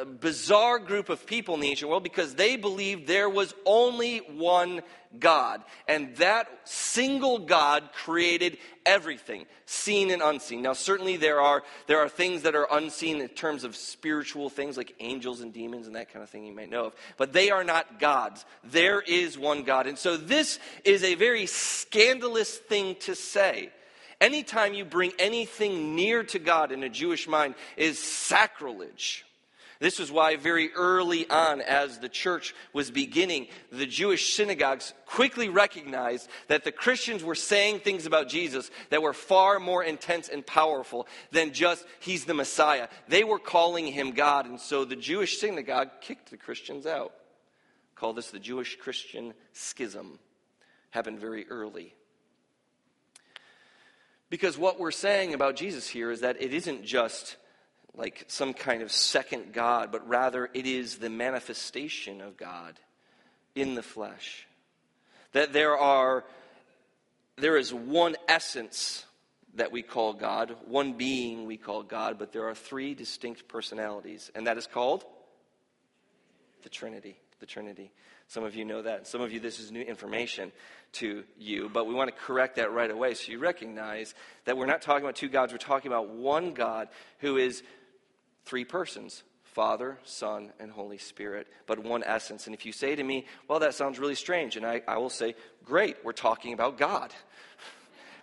a 0.00 0.04
bizarre 0.04 0.78
group 0.78 1.08
of 1.08 1.26
people 1.26 1.54
in 1.54 1.60
the 1.60 1.68
ancient 1.68 1.90
world 1.90 2.04
because 2.04 2.34
they 2.34 2.56
believed 2.56 3.06
there 3.06 3.28
was 3.28 3.52
only 3.66 4.18
one 4.18 4.82
God. 5.18 5.62
And 5.88 6.14
that 6.16 6.48
single 6.64 7.40
God 7.40 7.90
created 7.92 8.58
everything, 8.86 9.46
seen 9.66 10.10
and 10.10 10.22
unseen. 10.22 10.62
Now, 10.62 10.72
certainly 10.72 11.16
there 11.16 11.40
are, 11.40 11.64
there 11.88 11.98
are 11.98 12.08
things 12.08 12.42
that 12.42 12.54
are 12.54 12.68
unseen 12.70 13.20
in 13.20 13.28
terms 13.28 13.64
of 13.64 13.74
spiritual 13.74 14.48
things 14.48 14.76
like 14.76 14.94
angels 15.00 15.40
and 15.40 15.52
demons 15.52 15.86
and 15.86 15.96
that 15.96 16.12
kind 16.12 16.22
of 16.22 16.30
thing 16.30 16.46
you 16.46 16.54
might 16.54 16.70
know 16.70 16.86
of. 16.86 16.94
But 17.16 17.32
they 17.32 17.50
are 17.50 17.64
not 17.64 17.98
gods. 17.98 18.44
There 18.62 19.00
is 19.00 19.36
one 19.36 19.64
God. 19.64 19.88
And 19.88 19.98
so 19.98 20.16
this 20.16 20.60
is 20.84 21.02
a 21.02 21.16
very 21.16 21.46
scandalous 21.46 22.56
thing 22.56 22.94
to 23.00 23.16
say 23.16 23.70
Anytime 24.22 24.72
you 24.72 24.84
bring 24.84 25.10
anything 25.18 25.96
near 25.96 26.22
to 26.22 26.38
God 26.38 26.70
in 26.70 26.84
a 26.84 26.88
Jewish 26.88 27.26
mind 27.26 27.56
is 27.76 27.98
sacrilege. 27.98 29.26
This 29.80 29.98
is 29.98 30.12
why, 30.12 30.36
very 30.36 30.72
early 30.74 31.28
on, 31.28 31.60
as 31.60 31.98
the 31.98 32.08
church 32.08 32.54
was 32.72 32.92
beginning, 32.92 33.48
the 33.72 33.84
Jewish 33.84 34.34
synagogues 34.34 34.94
quickly 35.06 35.48
recognized 35.48 36.28
that 36.46 36.62
the 36.62 36.70
Christians 36.70 37.24
were 37.24 37.34
saying 37.34 37.80
things 37.80 38.06
about 38.06 38.28
Jesus 38.28 38.70
that 38.90 39.02
were 39.02 39.12
far 39.12 39.58
more 39.58 39.82
intense 39.82 40.28
and 40.28 40.46
powerful 40.46 41.08
than 41.32 41.52
just, 41.52 41.84
He's 41.98 42.24
the 42.24 42.32
Messiah. 42.32 42.86
They 43.08 43.24
were 43.24 43.40
calling 43.40 43.88
Him 43.88 44.12
God, 44.12 44.46
and 44.46 44.60
so 44.60 44.84
the 44.84 44.94
Jewish 44.94 45.40
synagogue 45.40 45.88
kicked 46.00 46.30
the 46.30 46.36
Christians 46.36 46.86
out. 46.86 47.12
Call 47.96 48.12
this 48.12 48.30
the 48.30 48.38
Jewish 48.38 48.78
Christian 48.78 49.34
schism. 49.52 50.20
Happened 50.90 51.18
very 51.18 51.48
early. 51.48 51.96
Because 54.32 54.56
what 54.56 54.80
we're 54.80 54.92
saying 54.92 55.34
about 55.34 55.56
Jesus 55.56 55.86
here 55.86 56.10
is 56.10 56.20
that 56.20 56.40
it 56.40 56.54
isn't 56.54 56.86
just 56.86 57.36
like 57.94 58.24
some 58.28 58.54
kind 58.54 58.80
of 58.80 58.90
second 58.90 59.52
God, 59.52 59.92
but 59.92 60.08
rather 60.08 60.48
it 60.54 60.66
is 60.66 60.96
the 60.96 61.10
manifestation 61.10 62.22
of 62.22 62.38
God 62.38 62.80
in 63.54 63.74
the 63.74 63.82
flesh. 63.82 64.46
That 65.32 65.52
there 65.52 65.76
are 65.76 66.24
there 67.36 67.58
is 67.58 67.74
one 67.74 68.16
essence 68.26 69.04
that 69.56 69.70
we 69.70 69.82
call 69.82 70.14
God, 70.14 70.56
one 70.64 70.94
being 70.94 71.44
we 71.44 71.58
call 71.58 71.82
God, 71.82 72.18
but 72.18 72.32
there 72.32 72.48
are 72.48 72.54
three 72.54 72.94
distinct 72.94 73.48
personalities, 73.48 74.30
and 74.34 74.46
that 74.46 74.56
is 74.56 74.66
called 74.66 75.04
the 76.62 76.68
Trinity. 76.68 77.16
The 77.40 77.46
Trinity. 77.46 77.92
Some 78.28 78.44
of 78.44 78.54
you 78.54 78.64
know 78.64 78.82
that. 78.82 79.06
Some 79.06 79.20
of 79.20 79.32
you, 79.32 79.40
this 79.40 79.60
is 79.60 79.70
new 79.70 79.82
information 79.82 80.52
to 80.92 81.24
you, 81.38 81.68
but 81.72 81.86
we 81.86 81.94
want 81.94 82.10
to 82.10 82.16
correct 82.16 82.56
that 82.56 82.72
right 82.72 82.90
away 82.90 83.14
so 83.14 83.32
you 83.32 83.38
recognize 83.38 84.14
that 84.44 84.56
we're 84.56 84.66
not 84.66 84.82
talking 84.82 85.04
about 85.04 85.16
two 85.16 85.28
gods, 85.28 85.52
we're 85.52 85.58
talking 85.58 85.90
about 85.90 86.08
one 86.08 86.52
God 86.52 86.88
who 87.18 87.36
is 87.36 87.62
three 88.44 88.64
persons 88.64 89.22
Father, 89.44 89.98
Son, 90.04 90.50
and 90.58 90.70
Holy 90.72 90.96
Spirit, 90.96 91.46
but 91.66 91.78
one 91.78 92.02
essence. 92.04 92.46
And 92.46 92.54
if 92.54 92.64
you 92.64 92.72
say 92.72 92.96
to 92.96 93.02
me, 93.02 93.26
well, 93.48 93.58
that 93.58 93.74
sounds 93.74 93.98
really 93.98 94.14
strange, 94.14 94.56
and 94.56 94.64
I, 94.64 94.80
I 94.88 94.96
will 94.96 95.10
say, 95.10 95.34
great, 95.62 95.98
we're 96.02 96.12
talking 96.12 96.54
about 96.54 96.78
God. 96.78 97.12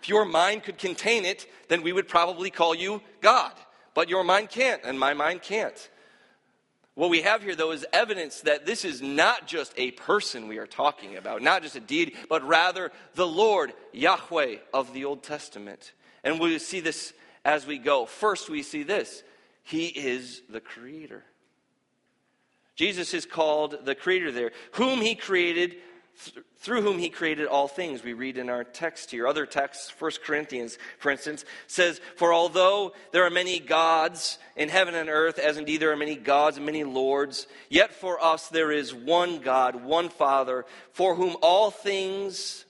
If 0.02 0.08
your 0.08 0.24
mind 0.24 0.64
could 0.64 0.76
contain 0.76 1.24
it, 1.24 1.46
then 1.68 1.82
we 1.82 1.92
would 1.92 2.08
probably 2.08 2.50
call 2.50 2.74
you 2.74 3.00
God. 3.20 3.52
But 3.94 4.08
your 4.08 4.24
mind 4.24 4.50
can't, 4.50 4.82
and 4.82 4.98
my 4.98 5.14
mind 5.14 5.42
can't. 5.42 5.88
What 6.94 7.10
we 7.10 7.22
have 7.22 7.42
here, 7.42 7.54
though, 7.54 7.70
is 7.70 7.86
evidence 7.92 8.40
that 8.42 8.66
this 8.66 8.84
is 8.84 9.00
not 9.00 9.46
just 9.46 9.72
a 9.76 9.92
person 9.92 10.48
we 10.48 10.58
are 10.58 10.66
talking 10.66 11.16
about, 11.16 11.42
not 11.42 11.62
just 11.62 11.76
a 11.76 11.80
deity, 11.80 12.14
but 12.28 12.46
rather 12.46 12.90
the 13.14 13.26
Lord, 13.26 13.72
Yahweh 13.92 14.56
of 14.74 14.92
the 14.92 15.04
Old 15.04 15.22
Testament. 15.22 15.92
And 16.24 16.40
we 16.40 16.58
see 16.58 16.80
this 16.80 17.12
as 17.44 17.66
we 17.66 17.78
go. 17.78 18.06
First, 18.06 18.50
we 18.50 18.62
see 18.62 18.82
this 18.82 19.22
He 19.62 19.86
is 19.86 20.42
the 20.50 20.60
Creator. 20.60 21.24
Jesus 22.74 23.14
is 23.14 23.26
called 23.26 23.84
the 23.84 23.94
Creator 23.94 24.32
there, 24.32 24.52
whom 24.72 25.00
He 25.00 25.14
created 25.14 25.76
through 26.58 26.82
whom 26.82 26.98
he 26.98 27.08
created 27.08 27.46
all 27.46 27.68
things 27.68 28.02
we 28.02 28.12
read 28.12 28.36
in 28.36 28.50
our 28.50 28.64
text 28.64 29.10
here. 29.10 29.26
Other 29.26 29.46
texts 29.46 29.92
1 29.98 30.12
corinthians 30.24 30.78
for 30.98 31.10
instance 31.10 31.44
says 31.66 32.00
for 32.16 32.32
although 32.32 32.92
there 33.12 33.24
are 33.24 33.30
many 33.30 33.58
gods 33.58 34.38
in 34.56 34.68
heaven 34.68 34.94
and 34.94 35.08
earth 35.08 35.38
as 35.38 35.56
indeed 35.56 35.78
there 35.78 35.92
are 35.92 35.96
many 35.96 36.16
gods 36.16 36.58
and 36.58 36.66
many 36.66 36.84
lords 36.84 37.46
yet 37.68 37.92
for 37.92 38.22
us 38.22 38.48
there 38.48 38.70
is 38.70 38.94
one 38.94 39.38
god 39.38 39.82
one 39.84 40.08
father 40.08 40.66
for 40.92 41.14
whom 41.14 41.36
all 41.40 41.70
things 41.70 42.64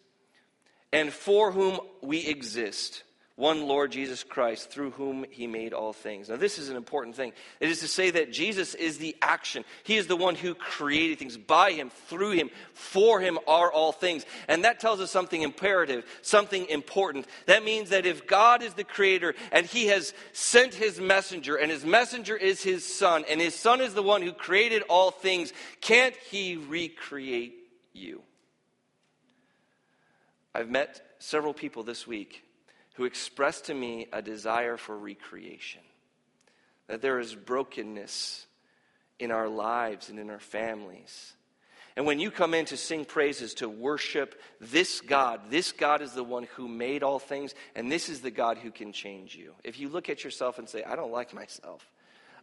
and 0.93 1.13
for 1.13 1.51
whom 1.53 1.81
we 2.01 2.27
exist 2.27 3.03
one 3.41 3.67
Lord 3.67 3.91
Jesus 3.91 4.23
Christ, 4.23 4.71
through 4.71 4.91
whom 4.91 5.25
he 5.31 5.47
made 5.47 5.73
all 5.73 5.95
things. 5.95 6.29
Now, 6.29 6.37
this 6.37 6.59
is 6.59 6.69
an 6.69 6.77
important 6.77 7.17
thing. 7.17 7.33
It 7.59 7.71
is 7.71 7.81
to 7.81 7.89
say 7.89 8.11
that 8.11 8.31
Jesus 8.31 8.75
is 8.75 8.99
the 8.99 9.17
action. 9.23 9.65
He 9.83 9.97
is 9.97 10.07
the 10.07 10.15
one 10.15 10.35
who 10.35 10.55
created 10.55 11.19
things. 11.19 11.39
By 11.39 11.73
him, 11.73 11.91
through 12.09 12.33
him, 12.33 12.51
for 12.75 13.19
him 13.19 13.39
are 13.49 13.73
all 13.73 13.93
things. 13.93 14.27
And 14.47 14.65
that 14.65 14.79
tells 14.79 15.01
us 15.01 15.11
something 15.11 15.41
imperative, 15.41 16.05
something 16.21 16.67
important. 16.69 17.27
That 17.47 17.65
means 17.65 17.89
that 17.89 18.05
if 18.05 18.27
God 18.27 18.63
is 18.63 18.75
the 18.75 18.85
creator 18.85 19.35
and 19.53 19.65
he 19.65 19.87
has 19.87 20.13
sent 20.33 20.75
his 20.75 21.01
messenger, 21.01 21.57
and 21.57 21.71
his 21.71 21.85
messenger 21.85 22.37
is 22.37 22.63
his 22.63 22.85
son, 22.85 23.25
and 23.29 23.41
his 23.41 23.55
son 23.55 23.81
is 23.81 23.95
the 23.95 24.03
one 24.03 24.21
who 24.21 24.33
created 24.33 24.83
all 24.83 25.11
things, 25.11 25.55
can't 25.81 26.15
he 26.31 26.57
recreate 26.57 27.55
you? 27.95 28.21
I've 30.55 30.69
met 30.69 31.01
several 31.19 31.55
people 31.55 31.83
this 31.83 32.07
week 32.07 32.45
who 32.95 33.05
expressed 33.05 33.67
to 33.67 33.75
me 33.75 34.07
a 34.13 34.23
desire 34.23 34.77
for 34.77 34.97
recreation. 34.97 35.83
That 36.89 37.03
there 37.03 37.19
is 37.19 37.35
brokenness 37.35 38.47
in 39.19 39.31
our 39.31 39.49
lives 39.49 40.09
and 40.09 40.19
in 40.19 40.31
our 40.31 40.41
families. 40.41 41.35
And 41.97 42.07
when 42.07 42.21
you 42.21 42.31
come 42.31 42.55
in 42.55 42.65
to 42.67 42.77
sing 42.77 43.05
praises, 43.05 43.55
to 43.55 43.69
worship 43.69 44.41
this 44.61 45.01
God, 45.01 45.51
this 45.51 45.73
God 45.73 46.03
is 46.03 46.13
the 46.13 46.25
one 46.25 46.45
who 46.55 46.69
made 46.69 47.03
all 47.03 47.19
things, 47.19 47.55
and 47.75 47.91
this 47.91 48.09
is 48.09 48.21
the 48.21 48.31
God 48.31 48.59
who 48.59 48.71
can 48.71 48.93
change 48.93 49.35
you. 49.35 49.55
If 49.65 49.79
you 49.79 49.89
look 49.89 50.09
at 50.09 50.25
yourself 50.25 50.59
and 50.59 50.69
say, 50.69 50.83
I 50.83 50.97
don't 50.97 51.13
like 51.13 51.35
myself, 51.35 51.87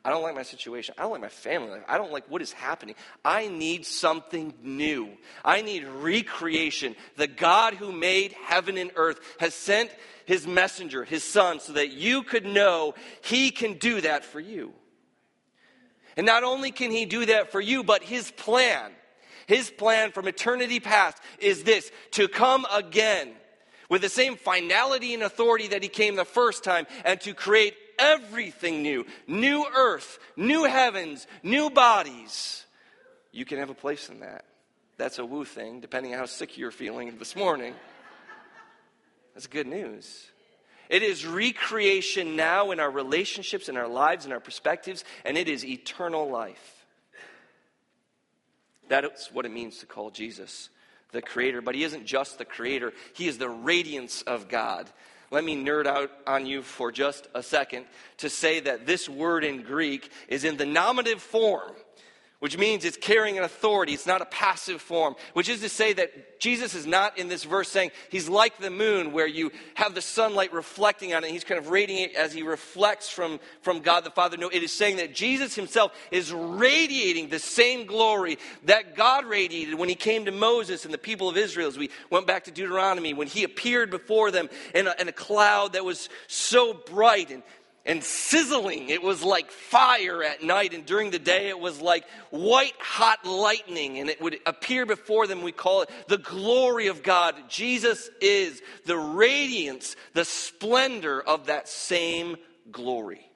I 0.08 0.10
don't 0.10 0.24
like 0.24 0.36
my 0.36 0.44
situation. 0.44 0.96
I 0.98 1.02
don't 1.02 1.12
like 1.12 1.20
my 1.20 1.28
family 1.28 1.70
life. 1.70 1.84
I 1.86 1.98
don't 1.98 2.14
like 2.14 2.32
what 2.32 2.42
is 2.42 2.54
happening. 2.54 2.96
I 3.26 3.50
need 3.50 3.86
something 3.86 4.54
new. 4.64 5.10
I 5.44 5.62
need 5.62 5.84
recreation. 5.84 6.96
The 7.18 7.28
God 7.28 7.74
who 7.74 7.92
made 7.92 8.32
heaven 8.46 8.78
and 8.78 8.90
earth 8.96 9.20
has 9.42 9.54
sent 9.54 9.92
his 10.26 10.48
messenger, 10.48 11.04
his 11.04 11.26
son, 11.26 11.60
so 11.60 11.74
that 11.74 11.92
you 11.92 12.24
could 12.24 12.46
know 12.46 12.96
he 13.22 13.52
can 13.52 13.74
do 13.74 14.00
that 14.00 14.24
for 14.24 14.40
you. 14.40 14.72
And 16.16 16.26
not 16.26 16.46
only 16.46 16.72
can 16.72 16.90
he 16.90 17.04
do 17.04 17.26
that 17.26 17.52
for 17.52 17.60
you, 17.60 17.84
but 17.84 18.02
his 18.02 18.32
plan, 18.32 18.94
his 19.46 19.70
plan 19.70 20.14
from 20.14 20.30
eternity 20.30 20.80
past 20.80 21.18
is 21.40 21.66
this 21.66 21.92
to 22.12 22.30
come 22.30 22.66
again 22.74 23.34
with 23.90 24.04
the 24.04 24.10
same 24.10 24.38
finality 24.38 25.14
and 25.14 25.24
authority 25.24 25.68
that 25.68 25.84
he 25.84 25.90
came 25.90 26.16
the 26.16 26.24
first 26.24 26.64
time 26.64 26.88
and 27.04 27.20
to 27.20 27.34
create 27.34 27.76
everything 28.00 28.82
new 28.82 29.06
new 29.28 29.66
earth, 29.76 30.20
new 30.36 30.64
heavens, 30.64 31.28
new 31.44 31.70
bodies. 31.70 32.66
You 33.32 33.46
can 33.46 33.60
have 33.60 33.70
a 33.70 33.76
place 33.76 34.10
in 34.10 34.22
that. 34.22 34.46
That's 34.98 35.20
a 35.20 35.26
woo 35.26 35.46
thing, 35.46 35.80
depending 35.80 36.14
on 36.14 36.20
how 36.20 36.26
sick 36.26 36.58
you're 36.58 36.72
feeling 36.72 37.18
this 37.20 37.36
morning. 37.36 37.74
That's 39.34 39.48
good 39.48 39.68
news. 39.68 40.26
It 40.90 41.04
is 41.04 41.26
recreation 41.26 42.36
now 42.36 42.72
in 42.72 42.80
our 42.80 42.90
relationships, 42.90 43.70
in 43.70 43.78
our 43.78 43.88
lives, 43.88 44.26
in 44.26 44.32
our 44.32 44.40
perspectives, 44.40 45.04
and 45.26 45.38
it 45.38 45.48
is 45.48 45.66
eternal 45.66 46.30
life. 46.30 46.86
That 48.90 49.04
is 49.04 49.30
what 49.34 49.46
it 49.46 49.52
means 49.52 49.80
to 49.80 49.86
call 49.86 50.10
Jesus 50.10 50.70
the 51.12 51.22
Creator. 51.22 51.62
But 51.62 51.76
He 51.76 51.84
isn't 51.84 52.06
just 52.06 52.38
the 52.38 52.46
Creator, 52.46 52.94
He 53.14 53.28
is 53.28 53.38
the 53.38 53.50
radiance 53.50 54.22
of 54.24 54.48
God 54.48 54.90
let 55.32 55.44
me 55.44 55.56
nerd 55.56 55.86
out 55.86 56.12
on 56.26 56.46
you 56.46 56.62
for 56.62 56.92
just 56.92 57.28
a 57.34 57.44
second 57.44 57.86
to 58.18 58.30
say 58.30 58.60
that 58.62 58.86
this 58.86 59.10
word 59.10 59.44
in 59.44 59.62
Greek 59.62 60.10
is 60.28 60.44
in 60.44 60.58
the 60.58 60.66
nominative 60.66 61.22
form, 61.22 61.74
which 62.40 62.58
means 62.58 62.86
it's 62.86 62.98
carrying 62.98 63.38
an 63.38 63.44
authority. 63.44 63.94
It's 63.94 64.06
not 64.06 64.22
a 64.22 64.26
passive 64.26 64.82
form, 64.82 65.16
which 65.34 65.50
is 65.50 65.62
to 65.62 65.70
say 65.70 65.94
that 65.94 66.40
Jesus 66.40 66.76
is 66.76 66.86
not 66.86 67.18
in 67.18 67.30
this 67.30 67.44
verse 67.44 67.68
saying 67.68 67.92
he's 68.10 68.30
like 68.30 68.60
the 68.60 68.70
moon, 68.70 69.12
where 69.12 69.26
you 69.26 69.52
have 69.74 69.96
the 69.96 70.02
sunlight 70.02 70.54
reflecting 70.54 71.16
on 71.16 71.24
it. 71.24 71.32
He's 71.32 71.44
kind 71.44 71.58
of 71.58 71.70
radiating 71.70 72.16
as 72.16 72.34
he 72.34 72.44
reflects 72.44 73.10
from, 73.10 73.40
from 73.62 73.80
God 73.80 74.04
the 74.04 74.12
Father. 74.12 74.38
No, 74.38 74.50
it 74.50 74.62
is 74.62 74.72
saying 74.72 74.98
that 74.98 75.16
Jesus 75.16 75.56
himself 75.56 75.94
is 76.12 76.32
radiating 76.32 77.30
the 77.30 77.40
same 77.40 77.88
glory 77.88 78.38
that 78.66 78.96
God 78.96 79.26
radiated 79.26 79.74
when 79.76 79.90
he 79.90 79.96
came 79.96 80.26
to 80.26 80.32
Moses 80.32 80.86
and 80.86 80.94
the 80.94 81.00
people 81.00 81.30
of 81.30 81.38
Israel. 81.38 81.68
As 81.68 81.78
we 81.78 81.90
went 82.12 82.28
back 82.28 82.44
to 82.44 82.52
Deuteronomy, 82.52 83.16
when 83.16 83.28
he 83.28 83.44
appeared 83.44 83.90
before 83.90 84.30
them 84.30 84.48
in 84.76 84.86
a, 84.86 84.96
in 85.00 85.08
a 85.08 85.14
cloud 85.14 85.74
that 85.74 85.84
was 85.84 86.08
so 86.28 86.74
bright 86.74 87.32
and 87.32 87.42
and 87.88 88.04
sizzling. 88.04 88.90
It 88.90 89.02
was 89.02 89.24
like 89.24 89.50
fire 89.50 90.22
at 90.22 90.44
night, 90.44 90.74
and 90.74 90.86
during 90.86 91.10
the 91.10 91.20
day 91.20 91.48
it 91.48 91.60
was 91.60 91.82
like 91.82 92.06
white 92.30 92.76
hot 92.78 93.26
lightning, 93.26 93.98
and 93.98 94.10
it 94.10 94.22
would 94.22 94.38
appear 94.46 94.86
before 94.86 95.26
them. 95.26 95.42
We 95.42 95.54
call 95.54 95.82
it 95.82 95.90
the 96.08 96.18
glory 96.20 96.88
of 96.88 97.02
God. 97.02 97.36
Jesus 97.48 98.10
is 98.22 98.62
the 98.86 98.98
radiance, 98.98 99.96
the 100.14 100.26
splendor 100.26 101.22
of 101.22 101.48
that 101.48 101.70
same 101.70 102.36
glory. 102.72 103.32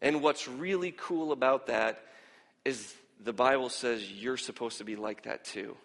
And 0.00 0.22
what's 0.22 0.48
really 0.48 0.94
cool 0.96 1.32
about 1.32 1.66
that 1.66 2.02
is 2.64 2.94
the 3.22 3.32
Bible 3.32 3.68
says 3.68 4.10
you're 4.10 4.36
supposed 4.36 4.78
to 4.78 4.84
be 4.84 4.96
like 4.96 5.24
that 5.24 5.44
too. 5.44 5.76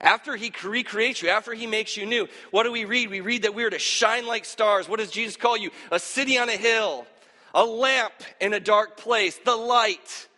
After 0.00 0.36
he 0.36 0.52
recreates 0.64 1.22
you, 1.22 1.30
after 1.30 1.54
he 1.54 1.66
makes 1.66 1.96
you 1.96 2.06
new, 2.06 2.28
what 2.50 2.64
do 2.64 2.72
we 2.72 2.84
read? 2.84 3.10
We 3.10 3.20
read 3.20 3.42
that 3.42 3.54
we 3.54 3.64
are 3.64 3.70
to 3.70 3.78
shine 3.78 4.26
like 4.26 4.44
stars. 4.44 4.88
What 4.88 4.98
does 4.98 5.10
Jesus 5.10 5.36
call 5.36 5.56
you? 5.56 5.70
A 5.90 5.98
city 5.98 6.38
on 6.38 6.48
a 6.48 6.56
hill, 6.56 7.06
a 7.54 7.64
lamp 7.64 8.12
in 8.40 8.52
a 8.52 8.60
dark 8.60 8.96
place, 8.96 9.38
the 9.44 9.56
light. 9.56 10.28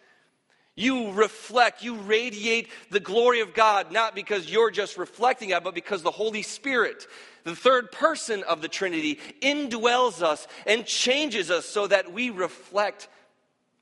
You 0.77 1.11
reflect, 1.11 1.83
you 1.83 1.97
radiate 1.97 2.68
the 2.90 3.01
glory 3.01 3.40
of 3.40 3.53
God, 3.53 3.90
not 3.90 4.14
because 4.14 4.49
you're 4.49 4.71
just 4.71 4.97
reflecting 4.97 5.51
it, 5.51 5.64
but 5.64 5.75
because 5.75 6.03
the 6.05 6.12
Holy 6.12 6.42
Spirit, 6.42 7.05
the 7.42 7.57
third 7.57 7.90
person 7.90 8.44
of 8.44 8.62
the 8.62 8.68
Trinity, 8.68 9.18
indwells 9.42 10.23
us 10.23 10.47
and 10.66 10.87
changes 10.87 11.51
us 11.51 11.66
so 11.66 11.88
that 11.88 12.12
we 12.12 12.31
reflect 12.31 13.09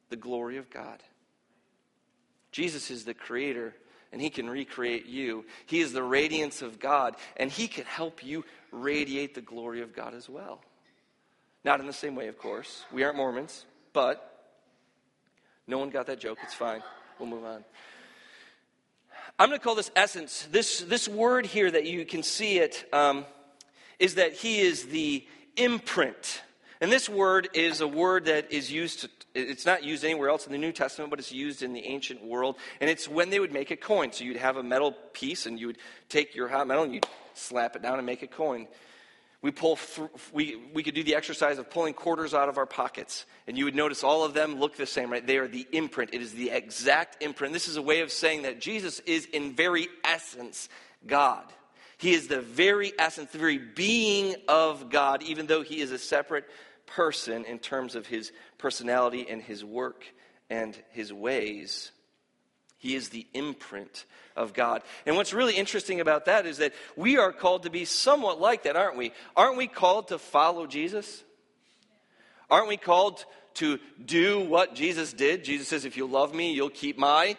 the 0.08 0.16
glory 0.16 0.56
of 0.56 0.70
God. 0.70 1.02
Jesus 2.50 2.90
is 2.90 3.04
the 3.04 3.12
creator 3.12 3.74
and 4.16 4.22
He 4.22 4.30
can 4.30 4.48
recreate 4.48 5.04
you. 5.04 5.44
He 5.66 5.82
is 5.82 5.92
the 5.92 6.02
radiance 6.02 6.62
of 6.62 6.80
God, 6.80 7.16
and 7.36 7.50
He 7.50 7.68
can 7.68 7.84
help 7.84 8.24
you 8.24 8.46
radiate 8.72 9.34
the 9.34 9.42
glory 9.42 9.82
of 9.82 9.94
God 9.94 10.14
as 10.14 10.26
well. 10.26 10.62
Not 11.64 11.80
in 11.80 11.86
the 11.86 11.92
same 11.92 12.14
way, 12.14 12.28
of 12.28 12.38
course. 12.38 12.86
We 12.90 13.04
aren't 13.04 13.18
Mormons, 13.18 13.66
but 13.92 14.56
no 15.66 15.76
one 15.76 15.90
got 15.90 16.06
that 16.06 16.18
joke. 16.18 16.38
It's 16.42 16.54
fine. 16.54 16.82
We'll 17.18 17.28
move 17.28 17.44
on. 17.44 17.62
I'm 19.38 19.50
going 19.50 19.60
to 19.60 19.62
call 19.62 19.74
this 19.74 19.90
essence. 19.94 20.48
This, 20.50 20.80
this 20.80 21.06
word 21.06 21.44
here 21.44 21.70
that 21.70 21.84
you 21.84 22.06
can 22.06 22.22
see 22.22 22.56
it 22.56 22.88
um, 22.94 23.26
is 23.98 24.14
that 24.14 24.32
He 24.32 24.60
is 24.60 24.86
the 24.86 25.26
imprint. 25.58 26.40
And 26.86 26.92
this 26.92 27.08
word 27.08 27.48
is 27.52 27.80
a 27.80 27.88
word 27.88 28.26
that 28.26 28.52
is 28.52 28.70
used 28.70 29.00
to 29.00 29.10
it's 29.34 29.66
not 29.66 29.82
used 29.82 30.04
anywhere 30.04 30.28
else 30.28 30.46
in 30.46 30.52
the 30.52 30.58
New 30.58 30.70
Testament, 30.70 31.10
but 31.10 31.18
it's 31.18 31.32
used 31.32 31.64
in 31.64 31.72
the 31.72 31.84
ancient 31.84 32.24
world. 32.24 32.54
And 32.80 32.88
it's 32.88 33.08
when 33.08 33.30
they 33.30 33.40
would 33.40 33.52
make 33.52 33.72
a 33.72 33.76
coin. 33.76 34.12
So 34.12 34.22
you'd 34.22 34.36
have 34.36 34.56
a 34.56 34.62
metal 34.62 34.94
piece, 35.12 35.46
and 35.46 35.58
you 35.58 35.66
would 35.66 35.78
take 36.08 36.36
your 36.36 36.46
hot 36.46 36.68
metal 36.68 36.84
and 36.84 36.94
you'd 36.94 37.04
slap 37.34 37.74
it 37.74 37.82
down 37.82 37.98
and 37.98 38.06
make 38.06 38.22
a 38.22 38.28
coin. 38.28 38.68
We, 39.42 39.50
pull 39.50 39.74
through, 39.74 40.10
we, 40.32 40.62
we 40.72 40.84
could 40.84 40.94
do 40.94 41.02
the 41.02 41.16
exercise 41.16 41.58
of 41.58 41.70
pulling 41.70 41.92
quarters 41.92 42.34
out 42.34 42.48
of 42.48 42.56
our 42.56 42.66
pockets, 42.66 43.26
and 43.48 43.58
you 43.58 43.64
would 43.64 43.74
notice 43.74 44.04
all 44.04 44.22
of 44.22 44.32
them 44.32 44.60
look 44.60 44.76
the 44.76 44.86
same, 44.86 45.10
right? 45.10 45.26
They 45.26 45.38
are 45.38 45.48
the 45.48 45.66
imprint. 45.72 46.14
It 46.14 46.22
is 46.22 46.34
the 46.34 46.50
exact 46.50 47.20
imprint. 47.20 47.52
This 47.52 47.66
is 47.66 47.76
a 47.76 47.82
way 47.82 48.02
of 48.02 48.12
saying 48.12 48.42
that 48.42 48.60
Jesus 48.60 49.00
is, 49.00 49.26
in 49.26 49.56
very 49.56 49.88
essence, 50.04 50.68
God. 51.04 51.46
He 51.98 52.12
is 52.12 52.28
the 52.28 52.42
very 52.42 52.92
essence, 52.96 53.32
the 53.32 53.38
very 53.38 53.58
being 53.58 54.36
of 54.46 54.90
God, 54.90 55.24
even 55.24 55.46
though 55.46 55.62
he 55.62 55.80
is 55.80 55.90
a 55.90 55.98
separate 55.98 56.44
person 56.86 57.44
in 57.44 57.58
terms 57.58 57.94
of 57.94 58.06
his 58.06 58.32
personality 58.58 59.26
and 59.28 59.42
his 59.42 59.64
work 59.64 60.04
and 60.48 60.76
his 60.90 61.12
ways. 61.12 61.90
He 62.78 62.94
is 62.94 63.08
the 63.08 63.26
imprint 63.34 64.04
of 64.36 64.52
God. 64.52 64.82
And 65.06 65.16
what's 65.16 65.32
really 65.32 65.54
interesting 65.54 66.00
about 66.00 66.26
that 66.26 66.46
is 66.46 66.58
that 66.58 66.72
we 66.94 67.16
are 67.18 67.32
called 67.32 67.64
to 67.64 67.70
be 67.70 67.84
somewhat 67.84 68.40
like 68.40 68.64
that, 68.64 68.76
aren't 68.76 68.96
we? 68.96 69.12
Aren't 69.34 69.56
we 69.56 69.66
called 69.66 70.08
to 70.08 70.18
follow 70.18 70.66
Jesus? 70.66 71.24
Aren't 72.50 72.68
we 72.68 72.76
called 72.76 73.24
to 73.54 73.78
do 74.04 74.40
what 74.40 74.74
Jesus 74.74 75.12
did? 75.12 75.42
Jesus 75.42 75.68
says, 75.68 75.84
If 75.84 75.96
you 75.96 76.06
love 76.06 76.34
me, 76.34 76.52
you'll 76.52 76.68
keep 76.68 76.98
my 76.98 77.36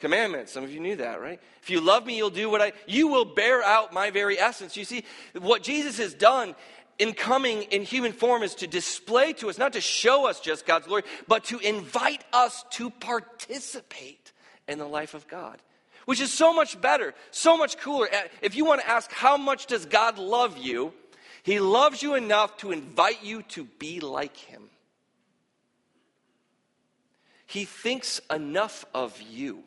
commandments. 0.00 0.52
Some 0.52 0.64
of 0.64 0.72
you 0.72 0.80
knew 0.80 0.96
that, 0.96 1.20
right? 1.20 1.40
If 1.62 1.70
you 1.70 1.80
love 1.80 2.06
me, 2.06 2.16
you'll 2.16 2.30
do 2.30 2.48
what 2.48 2.62
I, 2.62 2.72
you 2.86 3.08
will 3.08 3.24
bear 3.24 3.62
out 3.62 3.92
my 3.92 4.10
very 4.10 4.38
essence. 4.38 4.76
You 4.76 4.84
see, 4.84 5.04
what 5.38 5.62
Jesus 5.62 5.98
has 5.98 6.14
done 6.14 6.54
in 6.98 7.12
coming 7.12 7.62
in 7.64 7.82
human 7.82 8.12
form 8.12 8.42
is 8.42 8.54
to 8.56 8.66
display 8.66 9.32
to 9.34 9.48
us, 9.48 9.58
not 9.58 9.72
to 9.72 9.80
show 9.80 10.26
us 10.26 10.40
just 10.40 10.66
God's 10.66 10.86
glory, 10.86 11.02
but 11.26 11.44
to 11.44 11.58
invite 11.58 12.24
us 12.32 12.64
to 12.72 12.90
participate 12.90 14.32
in 14.68 14.78
the 14.78 14.86
life 14.86 15.14
of 15.14 15.26
God. 15.28 15.60
Which 16.04 16.20
is 16.20 16.32
so 16.32 16.52
much 16.52 16.80
better, 16.80 17.14
so 17.30 17.56
much 17.56 17.78
cooler. 17.78 18.08
Uh, 18.12 18.22
if 18.42 18.56
you 18.56 18.64
want 18.64 18.82
to 18.82 18.88
ask, 18.88 19.10
how 19.10 19.36
much 19.36 19.66
does 19.66 19.86
God 19.86 20.18
love 20.18 20.58
you? 20.58 20.92
He 21.42 21.60
loves 21.60 22.02
you 22.02 22.14
enough 22.14 22.56
to 22.58 22.72
invite 22.72 23.24
you 23.24 23.42
to 23.42 23.64
be 23.64 24.00
like 24.00 24.36
Him. 24.36 24.68
He 27.46 27.64
thinks 27.64 28.20
enough 28.30 28.84
of 28.94 29.20
you. 29.22 29.62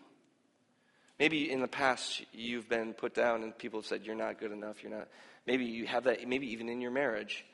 Maybe 1.19 1.51
in 1.51 1.61
the 1.61 1.67
past 1.67 2.23
you've 2.31 2.69
been 2.69 2.93
put 2.93 3.13
down 3.13 3.43
and 3.43 3.57
people 3.57 3.79
have 3.79 3.87
said, 3.87 4.05
You're 4.05 4.15
not 4.15 4.39
good 4.39 4.51
enough, 4.51 4.83
you're 4.83 4.91
not. 4.91 5.07
Maybe 5.47 5.65
you 5.65 5.87
have 5.87 6.03
that, 6.03 6.27
maybe 6.27 6.51
even 6.51 6.67
in 6.69 6.81
your 6.81 6.91
marriage. 6.91 7.45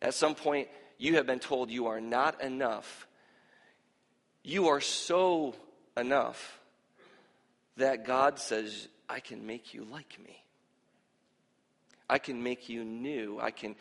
At 0.00 0.14
some 0.14 0.34
point, 0.34 0.68
you 0.96 1.16
have 1.16 1.26
been 1.26 1.40
told 1.40 1.70
you 1.70 1.88
are 1.88 2.00
not 2.00 2.40
enough. 2.40 3.06
You 4.44 4.68
are 4.68 4.80
so 4.80 5.54
enough 5.96 6.60
that 7.76 8.06
God 8.06 8.38
says, 8.38 8.88
I 9.08 9.20
can 9.20 9.46
make 9.46 9.74
you 9.74 9.84
like 9.84 10.18
me. 10.24 10.42
I 12.08 12.18
can 12.18 12.42
make 12.42 12.68
you 12.68 12.84
new. 12.84 13.40
I 13.40 13.50
can 13.50 13.74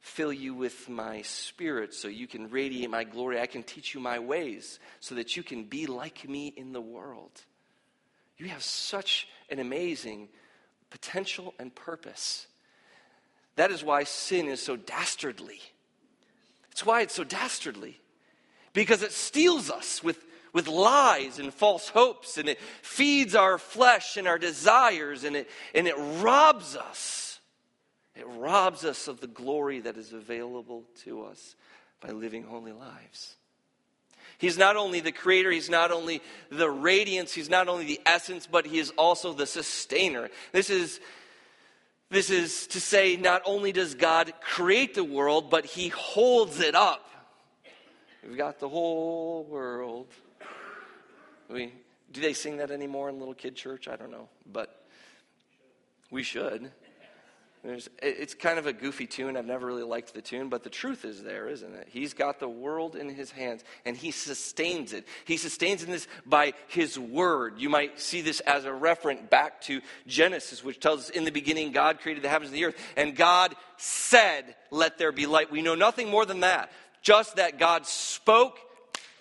fill 0.00 0.32
you 0.32 0.54
with 0.54 0.88
my 0.88 1.22
spirit 1.22 1.94
so 1.94 2.08
you 2.08 2.26
can 2.26 2.50
radiate 2.50 2.90
my 2.90 3.04
glory. 3.04 3.40
I 3.40 3.46
can 3.46 3.62
teach 3.62 3.94
you 3.94 4.00
my 4.00 4.18
ways 4.18 4.78
so 5.00 5.14
that 5.14 5.36
you 5.36 5.42
can 5.42 5.64
be 5.64 5.86
like 5.86 6.28
me 6.28 6.48
in 6.48 6.72
the 6.72 6.80
world. 6.80 7.40
You 8.36 8.48
have 8.48 8.62
such 8.62 9.26
an 9.48 9.58
amazing 9.58 10.28
potential 10.90 11.54
and 11.58 11.74
purpose. 11.74 12.46
That 13.56 13.70
is 13.70 13.82
why 13.82 14.04
sin 14.04 14.48
is 14.48 14.62
so 14.62 14.76
dastardly. 14.76 15.60
It's 16.70 16.84
why 16.84 17.00
it's 17.00 17.14
so 17.14 17.24
dastardly. 17.24 17.98
Because 18.72 19.02
it 19.02 19.12
steals 19.12 19.70
us 19.70 20.04
with, 20.04 20.22
with 20.52 20.68
lies 20.68 21.38
and 21.38 21.52
false 21.52 21.88
hopes, 21.88 22.36
and 22.36 22.48
it 22.48 22.60
feeds 22.82 23.34
our 23.34 23.56
flesh 23.56 24.18
and 24.18 24.28
our 24.28 24.38
desires, 24.38 25.24
and 25.24 25.34
it, 25.34 25.50
and 25.74 25.88
it 25.88 25.96
robs 26.20 26.76
us. 26.76 27.40
It 28.14 28.26
robs 28.28 28.84
us 28.84 29.08
of 29.08 29.20
the 29.20 29.26
glory 29.26 29.80
that 29.80 29.96
is 29.96 30.12
available 30.12 30.84
to 31.04 31.24
us 31.24 31.56
by 32.00 32.10
living 32.10 32.42
holy 32.42 32.72
lives. 32.72 33.36
He's 34.38 34.58
not 34.58 34.76
only 34.76 35.00
the 35.00 35.12
creator, 35.12 35.50
he's 35.50 35.70
not 35.70 35.90
only 35.90 36.20
the 36.50 36.70
radiance, 36.70 37.32
he's 37.32 37.48
not 37.48 37.68
only 37.68 37.86
the 37.86 38.00
essence, 38.04 38.46
but 38.46 38.66
he 38.66 38.78
is 38.78 38.90
also 38.98 39.32
the 39.32 39.46
sustainer. 39.46 40.28
This 40.52 40.68
is 40.68 41.00
this 42.10 42.30
is 42.30 42.66
to 42.68 42.80
say, 42.80 43.16
not 43.16 43.42
only 43.44 43.72
does 43.72 43.94
God 43.94 44.32
create 44.40 44.94
the 44.94 45.04
world, 45.04 45.50
but 45.50 45.64
He 45.64 45.88
holds 45.88 46.60
it 46.60 46.74
up. 46.74 47.08
We've 48.26 48.36
got 48.36 48.58
the 48.58 48.68
whole 48.68 49.44
world. 49.44 50.08
We, 51.48 51.72
do 52.12 52.20
they 52.20 52.32
sing 52.32 52.56
that 52.58 52.70
anymore 52.70 53.08
in 53.08 53.18
little 53.18 53.34
kid 53.34 53.54
church? 53.56 53.88
I 53.88 53.96
don't 53.96 54.10
know, 54.10 54.28
but 54.50 54.86
we 56.10 56.22
should. 56.22 56.72
It's 58.00 58.34
kind 58.34 58.60
of 58.60 58.66
a 58.66 58.72
goofy 58.72 59.06
tune. 59.06 59.36
I've 59.36 59.44
never 59.44 59.66
really 59.66 59.82
liked 59.82 60.14
the 60.14 60.22
tune, 60.22 60.48
but 60.48 60.62
the 60.62 60.70
truth 60.70 61.04
is 61.04 61.22
there, 61.22 61.48
isn't 61.48 61.74
it? 61.74 61.88
He's 61.90 62.14
got 62.14 62.38
the 62.38 62.48
world 62.48 62.94
in 62.94 63.08
his 63.08 63.32
hands, 63.32 63.64
and 63.84 63.96
he 63.96 64.12
sustains 64.12 64.92
it. 64.92 65.04
He 65.24 65.36
sustains 65.36 65.82
in 65.82 65.90
this 65.90 66.06
by 66.24 66.52
his 66.68 66.96
word. 66.96 67.58
You 67.58 67.68
might 67.68 67.98
see 67.98 68.20
this 68.20 68.38
as 68.40 68.66
a 68.66 68.70
referent 68.70 69.30
back 69.30 69.60
to 69.62 69.80
Genesis, 70.06 70.62
which 70.62 70.78
tells 70.78 71.00
us 71.00 71.10
in 71.10 71.24
the 71.24 71.32
beginning 71.32 71.72
God 71.72 71.98
created 71.98 72.22
the 72.22 72.28
heavens 72.28 72.50
and 72.50 72.56
the 72.56 72.66
earth, 72.66 72.78
and 72.96 73.16
God 73.16 73.56
said, 73.78 74.54
Let 74.70 74.96
there 74.96 75.12
be 75.12 75.26
light. 75.26 75.50
We 75.50 75.62
know 75.62 75.74
nothing 75.74 76.08
more 76.08 76.24
than 76.24 76.40
that, 76.40 76.70
just 77.02 77.36
that 77.36 77.58
God 77.58 77.84
spoke 77.86 78.58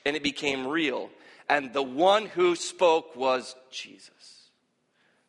and 0.06 0.16
it 0.16 0.24
became 0.24 0.68
real. 0.68 1.10
And 1.50 1.74
the 1.74 1.84
one 1.84 2.28
who 2.28 2.56
spoke 2.56 3.16
was 3.16 3.56
Jesus, 3.72 4.50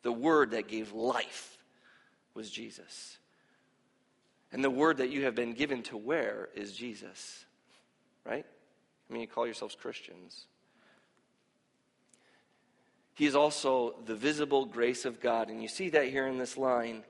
the 0.02 0.12
word 0.12 0.50
that 0.50 0.68
gave 0.68 0.92
life 0.92 1.55
was 2.36 2.50
Jesus. 2.50 3.18
And 4.52 4.62
the 4.62 4.70
word 4.70 4.98
that 4.98 5.10
you 5.10 5.24
have 5.24 5.34
been 5.34 5.54
given 5.54 5.82
to 5.84 5.96
wear 5.96 6.50
is 6.54 6.72
Jesus. 6.72 7.44
Right? 8.24 8.46
I 9.08 9.12
mean, 9.12 9.22
you 9.22 9.26
call 9.26 9.46
yourselves 9.46 9.74
Christians. 9.74 10.46
He 13.14 13.26
is 13.26 13.34
also 13.34 13.96
the 14.04 14.14
visible 14.14 14.66
grace 14.66 15.04
of 15.04 15.20
God. 15.20 15.48
And 15.48 15.62
you 15.62 15.68
see 15.68 15.88
that 15.90 16.08
here 16.08 16.26
in 16.26 16.38
this 16.38 16.56
line. 16.56 17.02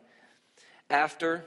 After 0.89 1.45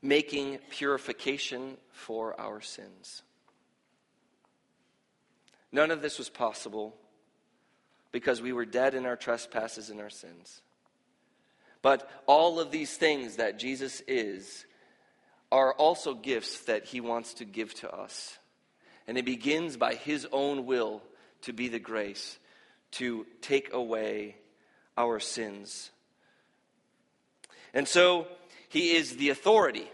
making 0.00 0.58
purification 0.70 1.76
for 1.90 2.38
our 2.40 2.60
sins. 2.60 3.22
None 5.72 5.90
of 5.90 6.00
this 6.00 6.18
was 6.18 6.28
possible 6.28 6.94
because 8.12 8.40
we 8.40 8.52
were 8.52 8.64
dead 8.64 8.94
in 8.94 9.04
our 9.04 9.16
trespasses 9.16 9.90
and 9.90 10.00
our 10.00 10.10
sins. 10.10 10.62
But 11.86 12.10
all 12.26 12.58
of 12.58 12.72
these 12.72 12.96
things 12.96 13.36
that 13.36 13.60
Jesus 13.60 14.02
is 14.08 14.66
are 15.52 15.72
also 15.72 16.14
gifts 16.14 16.64
that 16.64 16.84
he 16.84 17.00
wants 17.00 17.34
to 17.34 17.44
give 17.44 17.74
to 17.74 17.88
us. 17.88 18.40
And 19.06 19.16
it 19.16 19.24
begins 19.24 19.76
by 19.76 19.94
his 19.94 20.26
own 20.32 20.66
will 20.66 21.00
to 21.42 21.52
be 21.52 21.68
the 21.68 21.78
grace 21.78 22.40
to 22.98 23.24
take 23.40 23.72
away 23.72 24.34
our 24.98 25.20
sins. 25.20 25.92
And 27.72 27.86
so 27.86 28.26
he 28.68 28.96
is 28.96 29.16
the 29.16 29.30
authority 29.30 29.88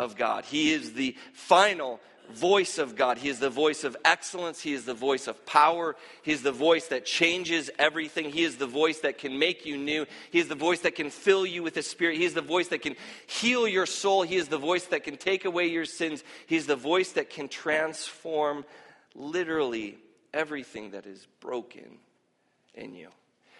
of 0.00 0.16
God. 0.16 0.44
He 0.44 0.72
is 0.72 0.94
the 0.94 1.16
final 1.32 2.00
voice 2.32 2.78
of 2.78 2.96
God. 2.96 3.18
He 3.18 3.28
is 3.28 3.38
the 3.38 3.50
voice 3.50 3.84
of 3.84 3.96
excellence. 4.04 4.60
He 4.60 4.72
is 4.72 4.84
the 4.84 4.94
voice 4.94 5.26
of 5.26 5.44
power. 5.46 5.96
He 6.22 6.32
is 6.32 6.42
the 6.42 6.52
voice 6.52 6.88
that 6.88 7.04
changes 7.04 7.70
everything. 7.78 8.30
He 8.30 8.44
is 8.44 8.56
the 8.56 8.66
voice 8.66 9.00
that 9.00 9.18
can 9.18 9.38
make 9.38 9.66
you 9.66 9.76
new. 9.76 10.06
He 10.30 10.38
is 10.38 10.48
the 10.48 10.54
voice 10.54 10.80
that 10.80 10.94
can 10.94 11.10
fill 11.10 11.46
you 11.46 11.62
with 11.62 11.74
the 11.74 11.82
Spirit. 11.82 12.18
He 12.18 12.24
is 12.24 12.34
the 12.34 12.42
voice 12.42 12.68
that 12.68 12.82
can 12.82 12.96
heal 13.26 13.68
your 13.68 13.86
soul. 13.86 14.22
He 14.22 14.36
is 14.36 14.48
the 14.48 14.58
voice 14.58 14.86
that 14.86 15.04
can 15.04 15.16
take 15.16 15.44
away 15.44 15.66
your 15.66 15.84
sins. 15.84 16.24
He 16.46 16.56
is 16.56 16.66
the 16.66 16.76
voice 16.76 17.12
that 17.12 17.30
can 17.30 17.48
transform 17.48 18.64
literally 19.14 19.98
everything 20.32 20.90
that 20.90 21.06
is 21.06 21.26
broken 21.40 21.98
in 22.74 22.94
you. 22.94 23.08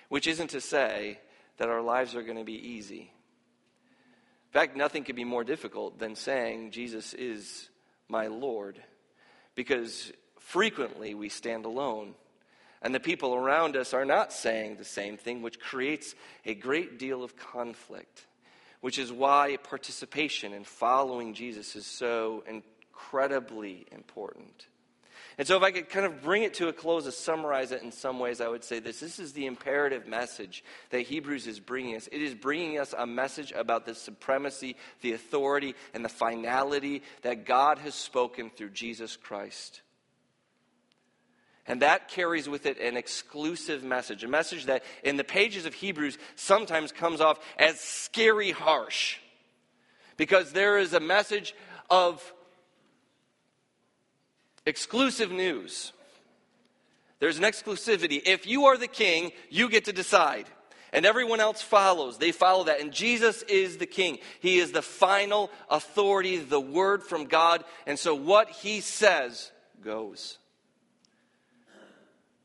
Which 0.08 0.26
isn't 0.26 0.50
to 0.50 0.60
say 0.60 1.18
that 1.58 1.68
our 1.68 1.82
lives 1.82 2.14
are 2.14 2.22
going 2.22 2.38
to 2.38 2.44
be 2.44 2.68
easy. 2.68 3.12
In 4.54 4.60
fact, 4.60 4.76
nothing 4.76 5.04
could 5.04 5.16
be 5.16 5.24
more 5.24 5.44
difficult 5.44 5.98
than 5.98 6.14
saying 6.14 6.70
Jesus 6.70 7.14
is 7.14 7.68
my 8.08 8.26
Lord, 8.26 8.82
because 9.54 10.12
frequently 10.38 11.14
we 11.14 11.28
stand 11.28 11.64
alone. 11.64 12.14
And 12.82 12.94
the 12.94 13.00
people 13.00 13.34
around 13.34 13.76
us 13.76 13.94
are 13.94 14.04
not 14.04 14.32
saying 14.32 14.76
the 14.76 14.84
same 14.84 15.16
thing, 15.16 15.40
which 15.40 15.58
creates 15.58 16.14
a 16.44 16.54
great 16.54 16.98
deal 16.98 17.24
of 17.24 17.36
conflict, 17.36 18.26
which 18.80 18.98
is 18.98 19.10
why 19.10 19.56
participation 19.62 20.52
in 20.52 20.64
following 20.64 21.32
Jesus 21.32 21.76
is 21.76 21.86
so 21.86 22.44
incredibly 22.46 23.86
important. 23.90 24.66
And 25.36 25.48
so, 25.48 25.56
if 25.56 25.62
I 25.62 25.72
could 25.72 25.88
kind 25.88 26.06
of 26.06 26.22
bring 26.22 26.44
it 26.44 26.54
to 26.54 26.68
a 26.68 26.72
close 26.72 27.04
to 27.04 27.12
summarize 27.12 27.72
it 27.72 27.82
in 27.82 27.90
some 27.90 28.20
ways, 28.20 28.40
I 28.40 28.48
would 28.48 28.62
say 28.62 28.78
this. 28.78 29.00
This 29.00 29.18
is 29.18 29.32
the 29.32 29.46
imperative 29.46 30.06
message 30.06 30.62
that 30.90 31.00
Hebrews 31.00 31.46
is 31.46 31.58
bringing 31.58 31.96
us. 31.96 32.08
It 32.12 32.22
is 32.22 32.34
bringing 32.34 32.78
us 32.78 32.94
a 32.96 33.06
message 33.06 33.52
about 33.52 33.84
the 33.84 33.94
supremacy, 33.94 34.76
the 35.00 35.12
authority, 35.12 35.74
and 35.92 36.04
the 36.04 36.08
finality 36.08 37.02
that 37.22 37.46
God 37.46 37.78
has 37.78 37.94
spoken 37.94 38.50
through 38.50 38.70
Jesus 38.70 39.16
Christ. 39.16 39.80
And 41.66 41.82
that 41.82 42.08
carries 42.08 42.48
with 42.48 42.66
it 42.66 42.78
an 42.78 42.96
exclusive 42.96 43.82
message, 43.82 44.22
a 44.22 44.28
message 44.28 44.66
that 44.66 44.84
in 45.02 45.16
the 45.16 45.24
pages 45.24 45.64
of 45.64 45.74
Hebrews 45.74 46.18
sometimes 46.36 46.92
comes 46.92 47.20
off 47.20 47.40
as 47.58 47.80
scary 47.80 48.50
harsh. 48.50 49.18
Because 50.16 50.52
there 50.52 50.78
is 50.78 50.92
a 50.92 51.00
message 51.00 51.54
of 51.90 52.33
Exclusive 54.66 55.30
news. 55.30 55.92
There's 57.20 57.38
an 57.38 57.44
exclusivity. 57.44 58.20
If 58.24 58.46
you 58.46 58.66
are 58.66 58.76
the 58.76 58.88
king, 58.88 59.32
you 59.50 59.68
get 59.68 59.86
to 59.86 59.92
decide. 59.92 60.46
And 60.92 61.04
everyone 61.04 61.40
else 61.40 61.60
follows. 61.60 62.18
They 62.18 62.32
follow 62.32 62.64
that. 62.64 62.80
And 62.80 62.92
Jesus 62.92 63.42
is 63.42 63.78
the 63.78 63.86
king. 63.86 64.18
He 64.40 64.58
is 64.58 64.72
the 64.72 64.82
final 64.82 65.50
authority, 65.68 66.38
the 66.38 66.60
word 66.60 67.02
from 67.02 67.24
God. 67.24 67.64
And 67.86 67.98
so 67.98 68.14
what 68.14 68.48
he 68.50 68.80
says 68.80 69.50
goes. 69.82 70.38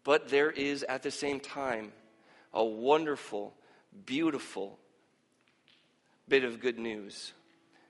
But 0.03 0.29
there 0.29 0.49
is 0.49 0.83
at 0.83 1.03
the 1.03 1.11
same 1.11 1.39
time 1.39 1.91
a 2.53 2.63
wonderful, 2.63 3.53
beautiful 4.05 4.79
bit 6.27 6.43
of 6.43 6.59
good 6.59 6.79
news. 6.79 7.33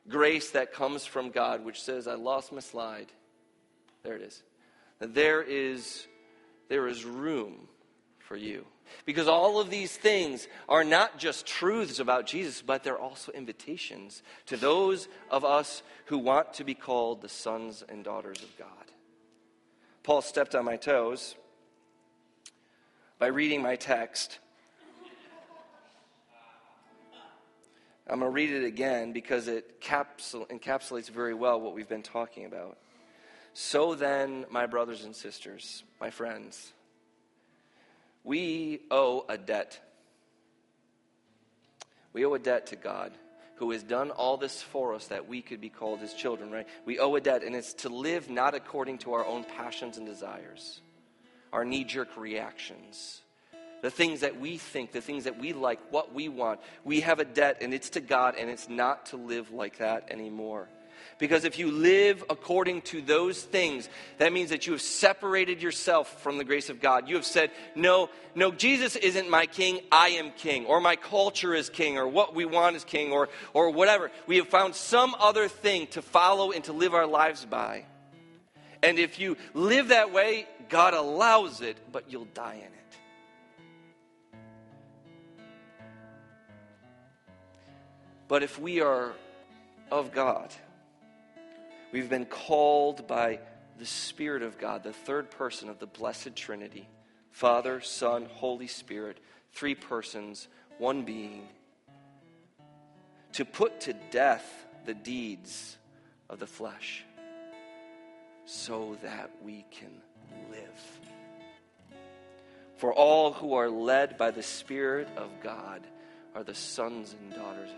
Grace 0.08 0.52
that 0.52 0.74
comes 0.74 1.06
from 1.06 1.30
God, 1.30 1.63
which 1.63 1.82
says, 1.82 2.08
I 2.08 2.15
lost 2.15 2.52
my 2.52 2.60
slide. 2.60 3.08
There 4.04 4.16
it 4.16 4.22
is. 4.22 4.44
There 5.00 5.42
is, 5.42 6.08
there 6.68 6.88
is 6.88 7.06
room 7.06 7.68
for 8.20 8.36
you. 8.36 8.66
Because 9.06 9.28
all 9.28 9.60
of 9.60 9.70
these 9.70 9.96
things 9.96 10.48
are 10.68 10.84
not 10.84 11.18
just 11.18 11.46
truths 11.46 12.00
about 12.00 12.26
Jesus, 12.26 12.62
but 12.62 12.84
they're 12.84 12.98
also 12.98 13.32
invitations 13.32 14.24
to 14.48 14.58
those 14.58 15.08
of 15.30 15.46
us 15.46 15.84
who 16.06 16.18
want 16.18 16.54
to 16.56 16.64
be 16.64 16.74
called 16.74 17.22
the 17.22 17.30
sons 17.30 17.84
and 17.88 18.04
daughters 18.04 18.42
of 18.42 18.58
God. 18.58 18.68
Paul 20.04 20.22
stepped 20.22 20.56
on 20.56 20.66
my 20.66 20.76
toes 20.76 21.36
by 23.20 23.28
reading 23.28 23.62
my 23.62 23.76
text. 23.76 24.40
I'm 28.08 28.20
going 28.20 28.32
to 28.32 28.34
read 28.34 28.50
it 28.50 28.66
again 28.66 29.12
because 29.12 29.48
it 29.48 29.80
encapsulates 29.82 31.10
very 31.10 31.36
well 31.36 31.62
what 31.62 31.76
we've 31.76 31.90
been 31.90 32.02
talking 32.02 32.46
about. 32.46 32.78
So 33.62 33.93
then, 33.93 34.45
my 34.50 34.67
brothers 34.67 35.04
and 35.04 35.13
sisters, 35.13 35.84
my 36.00 36.12
friends, 36.12 36.72
we 38.24 38.80
owe 38.89 39.26
a 39.28 39.38
debt. 39.38 39.78
We 42.13 42.24
owe 42.24 42.34
a 42.36 42.39
debt 42.39 42.67
to 42.67 42.78
God 42.78 43.12
who 43.56 43.72
has 43.72 43.84
done 43.84 44.12
all 44.12 44.38
this 44.38 44.62
for 44.62 44.93
us 44.93 45.08
that 45.08 45.28
we 45.28 45.41
could 45.41 45.60
be 45.60 45.67
called 45.67 46.00
his 46.00 46.13
children, 46.13 46.52
right? 46.52 46.69
We 46.86 47.00
owe 47.00 47.13
a 47.15 47.19
debt, 47.19 47.43
and 47.43 47.54
it's 47.54 47.74
to 47.74 47.89
live 47.89 48.30
not 48.30 48.56
according 48.56 49.00
to 49.00 49.12
our 49.12 49.26
own 49.26 49.43
passions 49.43 49.98
and 49.98 50.08
desires, 50.08 50.80
our 51.52 51.65
knee 51.65 51.84
jerk 51.84 52.15
reactions, 52.15 53.19
the 53.82 53.91
things 53.91 54.22
that 54.22 54.39
we 54.39 54.58
think, 54.58 54.93
the 54.93 55.02
things 55.02 55.26
that 55.26 55.38
we 55.38 55.52
like, 55.52 55.82
what 55.91 56.13
we 56.13 56.30
want. 56.30 56.62
We 56.86 57.02
have 57.02 57.19
a 57.19 57.26
debt, 57.26 57.58
and 57.60 57.74
it's 57.74 57.89
to 57.89 58.00
God, 58.00 58.36
and 58.39 58.50
it's 58.50 58.69
not 58.69 59.08
to 59.08 59.17
live 59.17 59.52
like 59.52 59.80
that 59.80 60.10
anymore. 60.12 60.69
Because 61.18 61.44
if 61.44 61.60
you 61.60 61.72
live 61.72 62.24
according 62.30 62.82
to 62.84 63.02
those 63.02 63.42
things, 63.42 63.90
that 64.18 64.32
means 64.34 64.50
that 64.50 64.68
you 64.68 64.74
have 64.74 64.82
separated 64.82 65.62
yourself 65.62 66.22
from 66.22 66.38
the 66.38 66.44
grace 66.44 66.70
of 66.70 66.82
God. 66.82 67.10
You 67.10 67.16
have 67.16 67.26
said, 67.26 67.52
no, 67.76 68.10
no, 68.36 68.52
Jesus 68.52 68.96
isn't 68.96 69.30
my 69.30 69.46
king, 69.46 69.82
I 69.92 70.10
am 70.10 70.32
king, 70.32 70.66
or 70.66 70.80
my 70.80 70.96
culture 70.96 71.54
is 71.54 71.70
king, 71.70 71.98
or 71.98 72.08
what 72.08 72.36
we 72.36 72.46
want 72.46 72.76
is 72.76 72.84
king, 72.84 73.12
or, 73.12 73.30
or 73.54 73.72
whatever. 73.72 74.12
We 74.28 74.38
have 74.38 74.48
found 74.48 74.76
some 74.76 75.16
other 75.20 75.48
thing 75.48 75.88
to 75.88 76.02
follow 76.02 76.52
and 76.52 76.64
to 76.66 76.74
live 76.74 76.94
our 76.94 77.08
lives 77.08 77.46
by. 77.46 77.86
And 78.82 78.98
if 78.98 79.20
you 79.20 79.38
live 79.54 79.90
that 79.90 80.14
way, 80.14 80.48
God 80.70 80.94
allows 80.94 81.62
it, 81.62 81.78
but 81.92 82.12
you'll 82.12 82.26
die 82.34 82.56
in 82.56 82.62
it. 82.62 82.74
But 88.30 88.44
if 88.44 88.60
we 88.60 88.80
are 88.80 89.14
of 89.92 90.14
God, 90.14 90.54
We've 91.91 92.10
been 92.10 92.25
called 92.25 93.08
by 93.08 93.39
the 93.80 93.86
Spirit 93.86 94.43
of 94.43 94.60
God, 94.60 94.84
the 94.84 94.93
third 94.93 95.32
person 95.32 95.69
of 95.69 95.80
the 95.80 95.88
Blessed 95.88 96.36
Trinity 96.36 96.88
Father, 97.32 97.80
Son, 97.80 98.28
Holy 98.34 98.67
Spirit, 98.67 99.17
three 99.54 99.75
persons, 99.75 100.47
one 100.78 101.04
being, 101.04 101.47
to 103.34 103.45
put 103.45 103.82
to 103.82 103.93
death 104.12 104.65
the 104.86 104.93
deeds 104.93 105.78
of 106.30 106.39
the 106.39 106.47
flesh 106.47 107.06
so 108.45 108.97
that 109.04 109.30
we 109.43 109.65
can 109.71 109.91
live. 110.52 110.99
For 112.78 112.93
all 112.93 113.32
who 113.32 113.54
are 113.54 113.69
led 113.69 114.17
by 114.17 114.32
the 114.32 114.43
Spirit 114.43 115.08
of 115.15 115.30
God 115.43 115.86
are 116.34 116.43
the 116.43 116.56
sons 116.56 117.15
and 117.19 117.34
daughters 117.34 117.69
of 117.69 117.78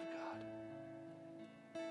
God. 1.75 1.83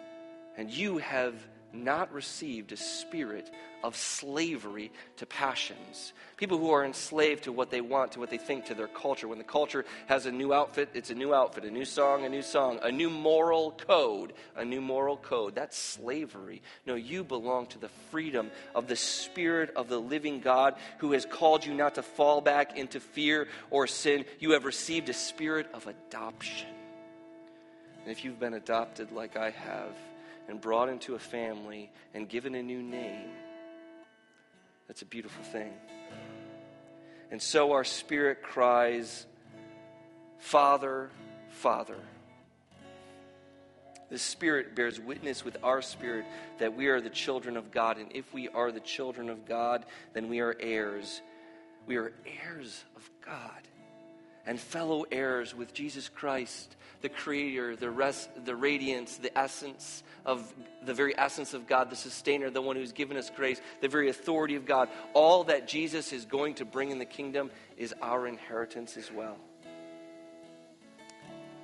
And 0.56 0.70
you 0.70 0.98
have 0.98 1.34
not 1.72 2.12
received 2.12 2.72
a 2.72 2.76
spirit 2.76 3.50
of 3.82 3.96
slavery 3.96 4.92
to 5.16 5.26
passions. 5.26 6.12
People 6.36 6.58
who 6.58 6.70
are 6.70 6.84
enslaved 6.84 7.44
to 7.44 7.52
what 7.52 7.70
they 7.70 7.80
want, 7.80 8.12
to 8.12 8.18
what 8.18 8.30
they 8.30 8.38
think, 8.38 8.66
to 8.66 8.74
their 8.74 8.88
culture. 8.88 9.28
When 9.28 9.38
the 9.38 9.44
culture 9.44 9.84
has 10.06 10.26
a 10.26 10.32
new 10.32 10.52
outfit, 10.52 10.90
it's 10.94 11.10
a 11.10 11.14
new 11.14 11.34
outfit, 11.34 11.64
a 11.64 11.70
new 11.70 11.84
song, 11.84 12.24
a 12.24 12.28
new 12.28 12.42
song, 12.42 12.78
a 12.82 12.92
new 12.92 13.08
moral 13.08 13.72
code, 13.72 14.32
a 14.56 14.64
new 14.64 14.80
moral 14.80 15.16
code. 15.16 15.54
That's 15.54 15.78
slavery. 15.78 16.62
No, 16.86 16.94
you 16.94 17.24
belong 17.24 17.66
to 17.68 17.78
the 17.78 17.90
freedom 18.10 18.50
of 18.74 18.86
the 18.86 18.96
Spirit 18.96 19.70
of 19.76 19.88
the 19.88 20.00
living 20.00 20.40
God 20.40 20.74
who 20.98 21.12
has 21.12 21.24
called 21.24 21.64
you 21.64 21.74
not 21.74 21.94
to 21.94 22.02
fall 22.02 22.40
back 22.40 22.76
into 22.76 23.00
fear 23.00 23.48
or 23.70 23.86
sin. 23.86 24.24
You 24.38 24.52
have 24.52 24.64
received 24.64 25.08
a 25.08 25.14
spirit 25.14 25.66
of 25.72 25.86
adoption. 25.86 26.68
And 28.02 28.10
if 28.10 28.24
you've 28.24 28.40
been 28.40 28.54
adopted 28.54 29.12
like 29.12 29.36
I 29.36 29.50
have, 29.50 29.94
and 30.50 30.60
brought 30.60 30.88
into 30.88 31.14
a 31.14 31.18
family 31.18 31.90
and 32.12 32.28
given 32.28 32.54
a 32.54 32.62
new 32.62 32.82
name. 32.82 33.30
That's 34.88 35.02
a 35.02 35.06
beautiful 35.06 35.44
thing. 35.44 35.72
And 37.30 37.40
so 37.40 37.72
our 37.72 37.84
spirit 37.84 38.42
cries, 38.42 39.26
Father, 40.38 41.10
Father. 41.50 41.98
The 44.10 44.18
Spirit 44.18 44.74
bears 44.74 44.98
witness 44.98 45.44
with 45.44 45.56
our 45.62 45.80
spirit 45.80 46.24
that 46.58 46.76
we 46.76 46.88
are 46.88 47.00
the 47.00 47.10
children 47.10 47.56
of 47.56 47.70
God. 47.70 47.96
And 47.98 48.10
if 48.12 48.34
we 48.34 48.48
are 48.48 48.72
the 48.72 48.80
children 48.80 49.30
of 49.30 49.46
God, 49.46 49.84
then 50.14 50.28
we 50.28 50.40
are 50.40 50.56
heirs. 50.58 51.22
We 51.86 51.96
are 51.96 52.12
heirs 52.26 52.84
of 52.96 53.08
God 53.24 53.69
and 54.50 54.58
fellow 54.58 55.04
heirs 55.12 55.54
with 55.54 55.72
Jesus 55.72 56.08
Christ, 56.08 56.74
the 57.02 57.08
Creator, 57.08 57.76
the, 57.76 57.88
rest, 57.88 58.30
the 58.44 58.56
radiance, 58.56 59.16
the 59.16 59.38
essence 59.38 60.02
of 60.26 60.52
the 60.84 60.92
very 60.92 61.16
essence 61.16 61.54
of 61.54 61.68
God, 61.68 61.88
the 61.88 61.94
sustainer, 61.94 62.50
the 62.50 62.60
one 62.60 62.74
who's 62.74 62.90
given 62.90 63.16
us 63.16 63.30
grace, 63.30 63.60
the 63.80 63.86
very 63.86 64.10
authority 64.10 64.56
of 64.56 64.66
God. 64.66 64.88
All 65.14 65.44
that 65.44 65.68
Jesus 65.68 66.12
is 66.12 66.24
going 66.24 66.54
to 66.54 66.64
bring 66.64 66.90
in 66.90 66.98
the 66.98 67.04
kingdom 67.04 67.52
is 67.76 67.94
our 68.02 68.26
inheritance 68.26 68.96
as 68.96 69.08
well. 69.12 69.36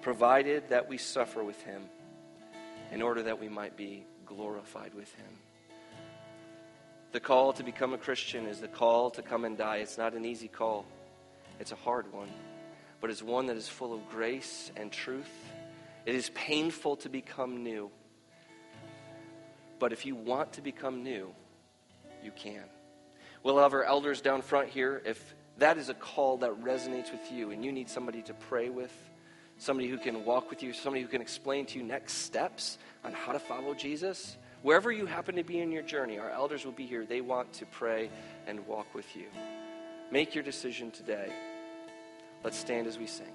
Provided 0.01 0.69
that 0.69 0.89
we 0.89 0.97
suffer 0.97 1.43
with 1.43 1.61
Him 1.63 1.83
in 2.93 3.03
order 3.03 3.25
that 3.25 3.41
we 3.41 3.49
might 3.49 3.77
be 3.77 4.05
glorified 4.27 4.95
with 4.95 5.13
Him. 5.17 5.27
The 7.11 7.19
call 7.19 7.53
to 7.55 7.65
become 7.65 7.95
a 7.95 7.99
Christian 7.99 8.47
is 8.47 8.61
the 8.61 8.69
call 8.69 9.11
to 9.11 9.23
come 9.23 9.45
and 9.45 9.59
die. 9.59 9.79
It's 9.79 9.99
not 9.99 10.15
an 10.15 10.25
easy 10.25 10.47
call, 10.47 10.87
it's 11.59 11.73
a 11.73 11.77
hard 11.77 12.13
one, 12.13 12.29
but 13.01 13.11
it's 13.11 13.23
one 13.23 13.47
that 13.47 13.57
is 13.57 13.69
full 13.69 13.93
of 13.93 14.09
grace 14.09 14.71
and 14.77 14.91
truth. 14.91 15.31
It 16.05 16.15
is 16.15 16.31
painful 16.31 16.97
to 16.97 17.09
become 17.09 17.63
new. 17.63 17.91
But 19.79 19.93
if 19.93 20.07
you 20.07 20.15
want 20.15 20.55
to 20.55 20.63
become 20.63 21.03
new, 21.03 21.35
you 22.23 22.31
can. 22.35 22.65
We'll 23.43 23.59
have 23.59 23.75
our 23.75 23.85
elders 23.85 24.21
down 24.21 24.43
front 24.43 24.69
here. 24.69 25.03
If 25.05 25.35
that 25.59 25.79
is 25.79 25.89
a 25.89 25.95
call 25.95 26.39
that 26.39 26.51
resonates 26.63 27.13
with 27.13 27.31
you 27.31 27.51
and 27.51 27.65
you 27.65 27.73
need 27.73 27.89
somebody 27.89 28.23
to 28.23 28.35
pray 28.35 28.69
with, 28.69 28.93
somebody 29.59 29.89
who 29.89 29.99
can 29.99 30.25
walk 30.25 30.51
with 30.51 30.63
you, 30.63 30.73
somebody 30.73 31.03
who 31.03 31.09
can 31.09 31.21
explain 31.21 31.67
to 31.67 31.79
you 31.79 31.85
next 31.85 32.15
steps 32.15 32.79
on 33.05 33.13
how 33.13 33.33
to 33.33 33.39
follow 33.39 33.75
Jesus, 33.75 34.37
wherever 34.63 34.91
you 34.91 35.07
happen 35.07 35.37
to 35.37 35.45
be 35.45 35.61
in 35.61 35.71
your 35.71 35.83
journey, 35.83 36.19
our 36.19 36.31
elders 36.31 36.65
will 36.65 36.73
be 36.73 36.87
here. 36.87 37.07
They 37.07 37.21
want 37.21 37.53
to 37.55 37.67
pray 37.67 38.11
and 38.47 38.67
walk 38.67 38.95
with 38.95 39.17
you. 39.17 39.27
Make 40.11 40.35
your 40.35 40.45
decision 40.45 40.91
today. 40.91 41.33
Let's 42.45 42.57
stand 42.59 42.87
as 42.87 42.99
we 42.99 43.07
sing. 43.07 43.33